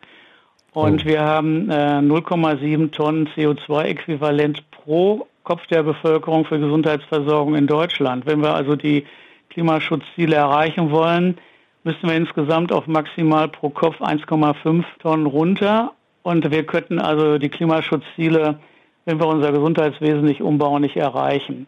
Und 0.72 1.02
oh. 1.02 1.08
wir 1.08 1.22
haben 1.22 1.70
äh, 1.70 1.98
0,7 1.98 2.90
Tonnen 2.90 3.28
CO2-Äquivalent 3.34 4.62
pro 4.70 5.26
Kopf 5.44 5.66
der 5.68 5.82
Bevölkerung 5.82 6.44
für 6.44 6.58
Gesundheitsversorgung 6.58 7.54
in 7.54 7.66
Deutschland. 7.66 8.26
Wenn 8.26 8.42
wir 8.42 8.54
also 8.54 8.76
die 8.76 9.06
Klimaschutzziele 9.50 10.36
erreichen 10.36 10.90
wollen, 10.90 11.38
müssen 11.84 12.08
wir 12.08 12.16
insgesamt 12.16 12.70
auf 12.70 12.86
maximal 12.86 13.48
pro 13.48 13.70
Kopf 13.70 14.00
1,5 14.00 14.84
Tonnen 15.00 15.26
runter. 15.26 15.92
Und 16.22 16.50
wir 16.50 16.64
könnten 16.64 16.98
also 16.98 17.38
die 17.38 17.48
Klimaschutzziele, 17.48 18.58
wenn 19.06 19.18
wir 19.18 19.26
unser 19.26 19.52
Gesundheitswesen 19.52 20.24
nicht 20.24 20.42
umbauen, 20.42 20.82
nicht 20.82 20.96
erreichen. 20.96 21.66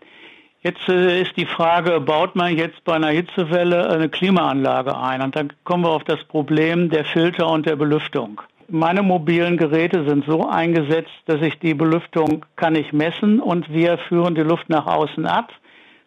Jetzt 0.63 0.87
äh, 0.91 1.23
ist 1.23 1.35
die 1.39 1.47
Frage, 1.47 2.01
baut 2.01 2.37
man 2.37 2.55
jetzt 2.55 2.85
bei 2.85 2.97
einer 2.97 3.09
Hitzewelle 3.09 3.89
eine 3.89 4.11
Klimaanlage 4.11 4.95
ein? 4.95 5.23
Und 5.23 5.35
dann 5.35 5.55
kommen 5.65 5.85
wir 5.85 5.91
auf 5.91 6.05
das 6.05 6.23
Problem 6.25 6.91
der 6.91 7.07
Filter 7.07 7.49
und 7.49 7.65
der 7.65 7.77
Belüftung. 7.77 8.43
Meine 8.73 9.03
mobilen 9.03 9.57
Geräte 9.57 10.09
sind 10.09 10.25
so 10.27 10.47
eingesetzt, 10.47 11.11
dass 11.27 11.43
ich 11.43 11.59
die 11.59 11.75
Belüftung 11.75 12.47
kann 12.55 12.77
ich 12.77 12.93
messen 12.93 13.41
und 13.41 13.69
wir 13.73 13.99
führen 13.99 14.37
die 14.37 14.43
Luft 14.43 14.69
nach 14.69 14.87
außen 14.87 15.27
ab. 15.27 15.53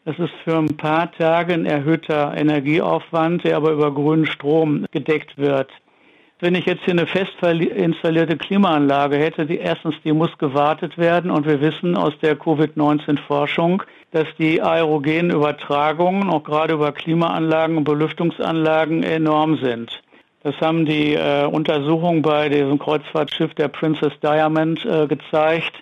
Das 0.06 0.18
ist 0.18 0.32
für 0.46 0.60
ein 0.60 0.78
paar 0.78 1.12
Tage 1.12 1.56
ein 1.56 1.66
erhöhter 1.66 2.34
Energieaufwand, 2.38 3.44
der 3.44 3.58
aber 3.58 3.72
über 3.72 3.94
grünen 3.94 4.26
Strom 4.26 4.86
gedeckt 4.92 5.38
wird. 5.38 5.72
Wenn 6.40 6.56
ich 6.56 6.66
jetzt 6.66 6.86
hier 6.86 6.94
eine 6.94 7.06
fest 7.06 7.34
installierte 7.42 8.38
Klimaanlage 8.38 9.18
hätte, 9.18 9.46
die 9.46 9.58
erstens, 9.58 9.96
die 10.06 10.14
muss 10.14 10.38
gewartet 10.38 10.98
werden 10.98 11.32
und 11.32 11.46
wir 11.46 11.60
wissen 11.60 11.98
aus 11.98 12.14
der 12.22 12.38
Covid-19-Forschung, 12.38 13.84
dass 14.12 14.28
die 14.40 14.62
aerogenen 14.62 15.32
Übertragungen 15.32 16.30
auch 16.30 16.46
gerade 16.46 16.76
über 16.76 16.94
Klimaanlagen 16.94 17.76
und 17.76 17.84
Belüftungsanlagen 17.84 19.04
enorm 19.04 19.58
sind. 19.58 20.03
Das 20.44 20.56
haben 20.60 20.86
die 20.86 21.14
äh, 21.14 21.46
Untersuchungen 21.46 22.22
bei 22.22 22.50
diesem 22.50 22.78
Kreuzfahrtschiff 22.78 23.54
der 23.56 23.70
Princess 23.70 24.12
Diamond 24.22 24.86
äh, 24.86 25.08
gezeigt. 25.08 25.74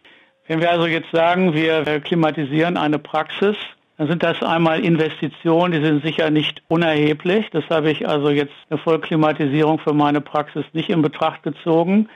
Wenn 0.47 0.61
wir 0.61 0.69
also 0.69 0.85
jetzt 0.85 1.11
sagen, 1.11 1.53
wir 1.53 1.99
klimatisieren 2.01 2.77
eine 2.77 2.99
Praxis, 2.99 3.55
dann 3.97 4.07
sind 4.07 4.23
das 4.23 4.41
einmal 4.41 4.83
Investitionen, 4.83 5.73
die 5.73 5.85
sind 5.85 6.03
sicher 6.03 6.29
nicht 6.29 6.61
unerheblich. 6.67 7.49
Das 7.51 7.63
habe 7.69 7.91
ich 7.91 8.07
also 8.07 8.29
jetzt 8.29 8.53
eine 8.69 8.79
Vollklimatisierung 8.79 9.79
für 9.79 9.93
meine 9.93 10.21
Praxis 10.21 10.65
nicht 10.73 10.89
in 10.89 11.01
Betracht 11.01 11.43
gezogen. 11.43 12.09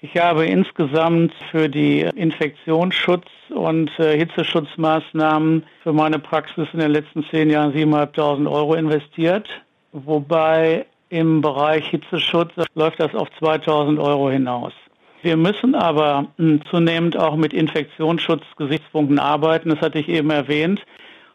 Ich 0.00 0.16
habe 0.16 0.46
insgesamt 0.46 1.32
für 1.50 1.68
die 1.68 2.02
Infektionsschutz 2.02 3.26
und 3.50 3.90
äh, 3.98 4.16
Hitzeschutzmaßnahmen 4.16 5.64
für 5.82 5.92
meine 5.92 6.20
Praxis 6.20 6.68
in 6.72 6.78
den 6.78 6.92
letzten 6.92 7.24
zehn 7.30 7.50
Jahren 7.50 7.72
7.500 7.72 8.48
Euro 8.48 8.74
investiert, 8.74 9.48
wobei 9.92 10.86
im 11.08 11.40
Bereich 11.40 11.88
Hitzeschutz 11.88 12.52
läuft 12.74 13.00
das 13.00 13.14
auf 13.14 13.28
2.000 13.40 14.02
Euro 14.02 14.30
hinaus. 14.30 14.72
Wir 15.22 15.36
müssen 15.36 15.74
aber 15.74 16.26
hm, 16.36 16.60
zunehmend 16.70 17.16
auch 17.16 17.36
mit 17.36 17.52
Infektionsschutzgesichtspunkten 17.52 19.18
arbeiten, 19.18 19.70
das 19.70 19.80
hatte 19.80 19.98
ich 19.98 20.08
eben 20.08 20.30
erwähnt. 20.30 20.84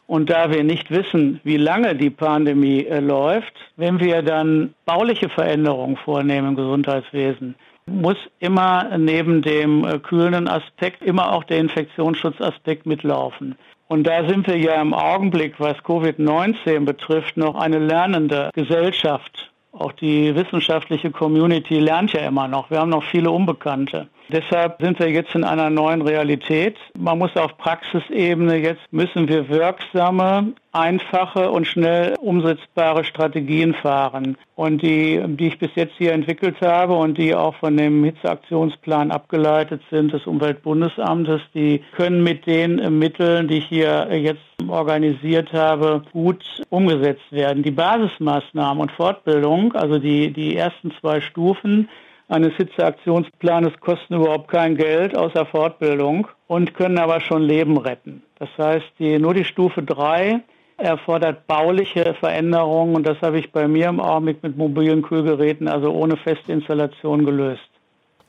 Und 0.06 0.30
da 0.30 0.52
wir 0.52 0.64
nicht 0.64 0.92
wissen, 0.92 1.40
wie 1.44 1.58
lange 1.58 1.96
die 1.96 2.10
Pandemie 2.10 2.86
äh, 2.86 3.00
läuft, 3.00 3.54
wenn 3.78 4.00
wir 4.00 4.22
dann 4.22 4.74
bauliche 4.86 5.30
Veränderungen 5.30 5.98
vornehmen 5.98 6.50
im 6.50 6.56
Gesundheitswesen, 6.56 7.56
muss 7.86 8.18
immer 8.40 8.98
neben 8.98 9.42
dem 9.42 9.86
äh, 9.86 10.00
kühlenden 10.00 10.48
Aspekt 10.48 11.02
immer 11.02 11.32
auch 11.32 11.44
der 11.46 11.60
Infektionsschutzaspekt 11.60 12.86
mitlaufen. 12.86 13.56
Und 13.88 14.06
da 14.06 14.28
sind 14.28 14.48
wir 14.48 14.58
ja 14.58 14.82
im 14.82 14.94
Augenblick, 14.94 15.60
was 15.60 15.78
Covid-19 15.80 16.86
betrifft, 16.86 17.38
noch 17.38 17.56
eine 17.56 17.80
lernende 17.80 18.50
Gesellschaft. 18.54 19.53
Auch 19.74 19.92
die 19.92 20.36
wissenschaftliche 20.36 21.10
Community 21.10 21.80
lernt 21.80 22.14
ja 22.14 22.22
immer 22.22 22.48
noch. 22.48 22.70
Wir 22.70 22.80
haben 22.80 22.92
noch 22.92 23.04
viele 23.04 23.32
Unbekannte. 23.32 24.08
Deshalb 24.30 24.80
sind 24.80 25.00
wir 25.00 25.10
jetzt 25.10 25.34
in 25.34 25.44
einer 25.44 25.72
neuen 25.72 26.04
Realität. 26.04 26.78
Man 26.96 27.18
muss 27.18 27.36
auf 27.36 27.58
Praxisebene 27.58 28.58
jetzt 28.58 28.82
müssen 28.92 29.28
wir 29.28 29.50
wirksame, 29.50 30.54
einfache 30.74 31.52
und 31.52 31.68
schnell 31.68 32.16
umsetzbare 32.20 33.04
Strategien 33.04 33.76
fahren. 33.76 34.38
Und 34.56 34.82
die, 34.82 35.22
die 35.26 35.48
ich 35.48 35.60
bis 35.60 35.70
jetzt 35.76 35.94
hier 35.98 36.14
entwickelt 36.14 36.58
habe 36.62 36.94
und 36.94 37.18
die 37.18 37.36
auch 37.36 37.56
von 37.56 37.78
dem 37.78 38.04
Hitzeaktionsplan 38.04 39.12
abgeleitet 39.12 39.82
sind 39.92 40.12
des 40.12 40.26
Umweltbundesamtes, 40.26 41.42
die 41.54 41.84
können 41.96 42.24
mit 42.24 42.48
den 42.48 42.98
Mitteln, 42.98 43.48
die 43.48 43.60
ich 43.60 43.68
hier 43.68 44.08
jetzt 44.12 44.42
organisiert 44.68 45.54
habe, 45.54 46.02
gut 46.12 46.44
umgesetzt 46.70 47.32
werden. 47.32 47.64
Die 47.64 47.72
Basismaßnahmen 47.72 48.82
und 48.82 48.92
Fortbildung, 48.92 49.74
also 49.74 50.00
die, 50.00 50.34
die 50.34 50.56
ersten 50.56 50.92
zwei 51.00 51.22
Stufen, 51.22 51.88
eines 52.30 52.54
Hitzeaktionsplanes 52.56 53.74
kosten 53.80 54.16
überhaupt 54.16 54.50
kein 54.50 54.76
Geld 54.76 55.16
außer 55.16 55.46
Fortbildung 55.46 56.28
und 56.48 56.74
können 56.74 56.98
aber 56.98 57.20
schon 57.20 57.44
Leben 57.44 57.78
retten. 57.78 58.24
Das 58.40 58.50
heißt, 58.58 58.92
die, 58.98 59.20
nur 59.20 59.34
die 59.36 59.44
Stufe 59.44 59.84
3 59.84 60.42
erfordert 60.78 61.48
bauliche 61.48 62.16
Veränderungen 62.20 62.96
und 62.96 63.08
das 63.08 63.20
habe 63.22 63.40
ich 63.40 63.52
bei 63.52 63.68
mir 63.68 63.90
im 63.90 64.00
Augenblick 64.00 64.44
mit 64.44 64.58
mobilen 64.58 65.02
Kühlgeräten, 65.02 65.68
also 65.68 65.92
ohne 65.92 66.18
feste 66.18 66.52
Installation 66.52 67.26
gelöst. 67.26 67.62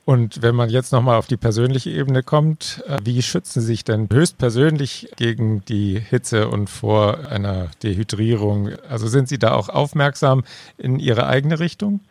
Und 0.05 0.43
wenn 0.43 0.53
man 0.53 0.69
jetzt 0.69 0.93
nochmal 0.93 1.17
auf 1.17 1.25
die 1.25 1.35
persönliche 1.35 1.89
Ebene 1.89 2.21
kommt, 2.21 2.83
äh, 2.87 2.97
wie 3.03 3.23
schützen 3.23 3.61
Sie 3.61 3.67
sich 3.67 3.83
denn 3.83 4.07
höchstpersönlich 4.11 5.09
gegen 5.17 5.65
die 5.65 5.99
Hitze 5.99 6.47
und 6.47 6.69
vor 6.69 7.31
einer 7.31 7.71
Dehydrierung? 7.81 8.69
Also 8.87 9.07
sind 9.07 9.27
Sie 9.27 9.39
da 9.39 9.55
auch 9.55 9.67
aufmerksam 9.67 10.43
in 10.77 10.99
Ihre 10.99 11.25
eigene 11.25 11.59
Richtung? 11.59 12.01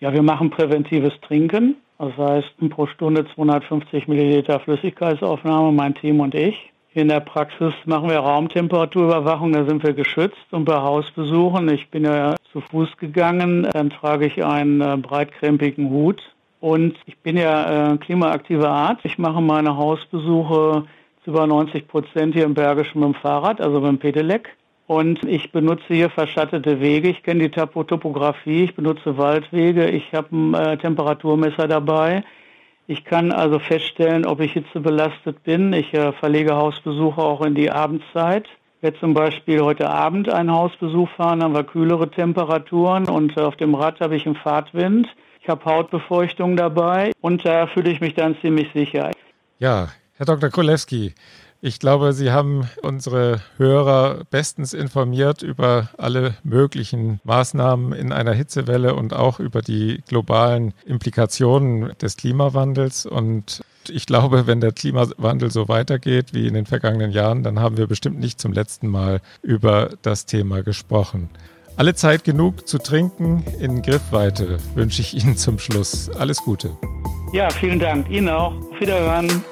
Ja, 0.00 0.12
wir 0.12 0.22
machen 0.22 0.50
präventives 0.50 1.12
Trinken. 1.22 1.76
Das 1.98 2.14
heißt, 2.16 2.48
pro 2.70 2.86
Stunde 2.88 3.24
250 3.34 4.08
Milliliter 4.08 4.60
Flüssigkeitsaufnahme, 4.60 5.72
mein 5.72 5.94
Team 5.94 6.20
und 6.20 6.34
ich. 6.34 6.72
In 6.96 7.08
der 7.08 7.20
Praxis 7.20 7.74
machen 7.84 8.08
wir 8.08 8.20
Raumtemperaturüberwachung, 8.20 9.52
da 9.52 9.66
sind 9.66 9.82
wir 9.82 9.92
geschützt. 9.92 10.46
Und 10.50 10.64
bei 10.64 10.76
Hausbesuchen, 10.76 11.68
ich 11.68 11.90
bin 11.90 12.04
ja 12.04 12.36
zu 12.50 12.62
Fuß 12.62 12.96
gegangen, 12.96 13.68
dann 13.70 13.90
trage 13.90 14.24
ich 14.24 14.42
einen 14.42 14.80
äh, 14.80 14.96
breitkrempigen 14.96 15.90
Hut. 15.90 16.22
Und 16.60 16.96
ich 17.04 17.18
bin 17.18 17.36
ja 17.36 17.92
äh, 17.92 17.98
klimaaktiver 17.98 18.70
Arzt. 18.70 19.04
Ich 19.04 19.18
mache 19.18 19.42
meine 19.42 19.76
Hausbesuche 19.76 20.84
zu 21.22 21.30
über 21.30 21.46
90 21.46 21.86
Prozent 21.86 22.32
hier 22.32 22.44
im 22.44 22.54
Bergischen 22.54 23.02
mit 23.02 23.12
dem 23.12 23.20
Fahrrad, 23.20 23.60
also 23.60 23.78
mit 23.78 23.90
dem 23.90 23.98
Pedelec. 23.98 24.56
Und 24.86 25.22
ich 25.24 25.52
benutze 25.52 25.84
hier 25.88 26.08
verschattete 26.08 26.80
Wege. 26.80 27.10
Ich 27.10 27.22
kenne 27.22 27.46
die 27.46 27.50
Topografie. 27.50 28.64
Ich 28.64 28.74
benutze 28.74 29.18
Waldwege. 29.18 29.90
Ich 29.90 30.14
habe 30.14 30.34
ein 30.34 30.54
äh, 30.54 30.78
Temperaturmesser 30.78 31.68
dabei. 31.68 32.24
Ich 32.88 33.04
kann 33.04 33.32
also 33.32 33.58
feststellen, 33.58 34.24
ob 34.24 34.40
ich 34.40 34.52
hitzebelastet 34.52 35.42
bin. 35.42 35.72
Ich 35.72 35.92
äh, 35.92 36.12
verlege 36.12 36.54
Hausbesuche 36.54 37.20
auch 37.20 37.40
in 37.42 37.56
die 37.56 37.70
Abendzeit. 37.70 38.46
Werde 38.80 39.00
zum 39.00 39.12
Beispiel 39.12 39.60
heute 39.60 39.90
Abend 39.90 40.28
einen 40.28 40.52
Hausbesuch 40.52 41.08
fahren, 41.16 41.42
haben 41.42 41.54
wir 41.54 41.64
kühlere 41.64 42.08
Temperaturen 42.08 43.08
und 43.08 43.36
äh, 43.36 43.40
auf 43.40 43.56
dem 43.56 43.74
Rad 43.74 43.98
habe 44.00 44.14
ich 44.14 44.24
einen 44.26 44.36
Fahrtwind. 44.36 45.08
Ich 45.40 45.48
habe 45.48 45.64
Hautbefeuchtung 45.64 46.56
dabei 46.56 47.10
und 47.20 47.44
da 47.44 47.66
fühle 47.66 47.90
ich 47.90 48.00
mich 48.00 48.14
dann 48.14 48.36
ziemlich 48.40 48.68
sicher. 48.72 49.10
Ja, 49.58 49.88
Herr 50.16 50.26
Dr. 50.26 50.50
Kulewski, 50.50 51.14
ich 51.60 51.80
glaube, 51.80 52.12
Sie 52.12 52.30
haben 52.30 52.68
unsere 52.82 53.40
Hörer 53.56 54.24
bestens 54.30 54.72
informiert 54.72 55.42
über 55.42 55.90
alle 55.98 56.34
möglichen 56.44 57.20
Maßnahmen 57.24 57.92
in 57.92 58.12
einer 58.12 58.32
Hitzewelle 58.32 58.94
und 58.94 59.14
auch 59.14 59.40
über 59.40 59.62
die 59.62 60.02
globalen 60.06 60.74
Implikationen 60.84 61.92
des 62.00 62.16
Klimawandels. 62.16 63.06
Und 63.06 63.62
ich 63.88 64.06
glaube, 64.06 64.46
wenn 64.46 64.60
der 64.60 64.72
Klimawandel 64.72 65.50
so 65.50 65.68
weitergeht 65.68 66.34
wie 66.34 66.46
in 66.46 66.54
den 66.54 66.66
vergangenen 66.66 67.10
Jahren, 67.10 67.42
dann 67.42 67.60
haben 67.60 67.76
wir 67.76 67.86
bestimmt 67.86 68.18
nicht 68.18 68.40
zum 68.40 68.52
letzten 68.52 68.88
Mal 68.88 69.20
über 69.42 69.90
das 70.02 70.26
Thema 70.26 70.62
gesprochen. 70.62 71.30
Alle 71.76 71.94
Zeit 71.94 72.24
genug 72.24 72.66
zu 72.66 72.78
trinken 72.78 73.44
in 73.60 73.82
Griffweite 73.82 74.58
wünsche 74.74 75.02
ich 75.02 75.14
Ihnen 75.14 75.36
zum 75.36 75.58
Schluss. 75.58 76.08
Alles 76.08 76.38
Gute. 76.38 76.70
Ja, 77.32 77.50
vielen 77.50 77.78
Dank. 77.78 78.08
Ihnen 78.08 78.30
auch. 78.30 78.54
Auf 78.54 78.80
Wiederhören. 78.80 79.44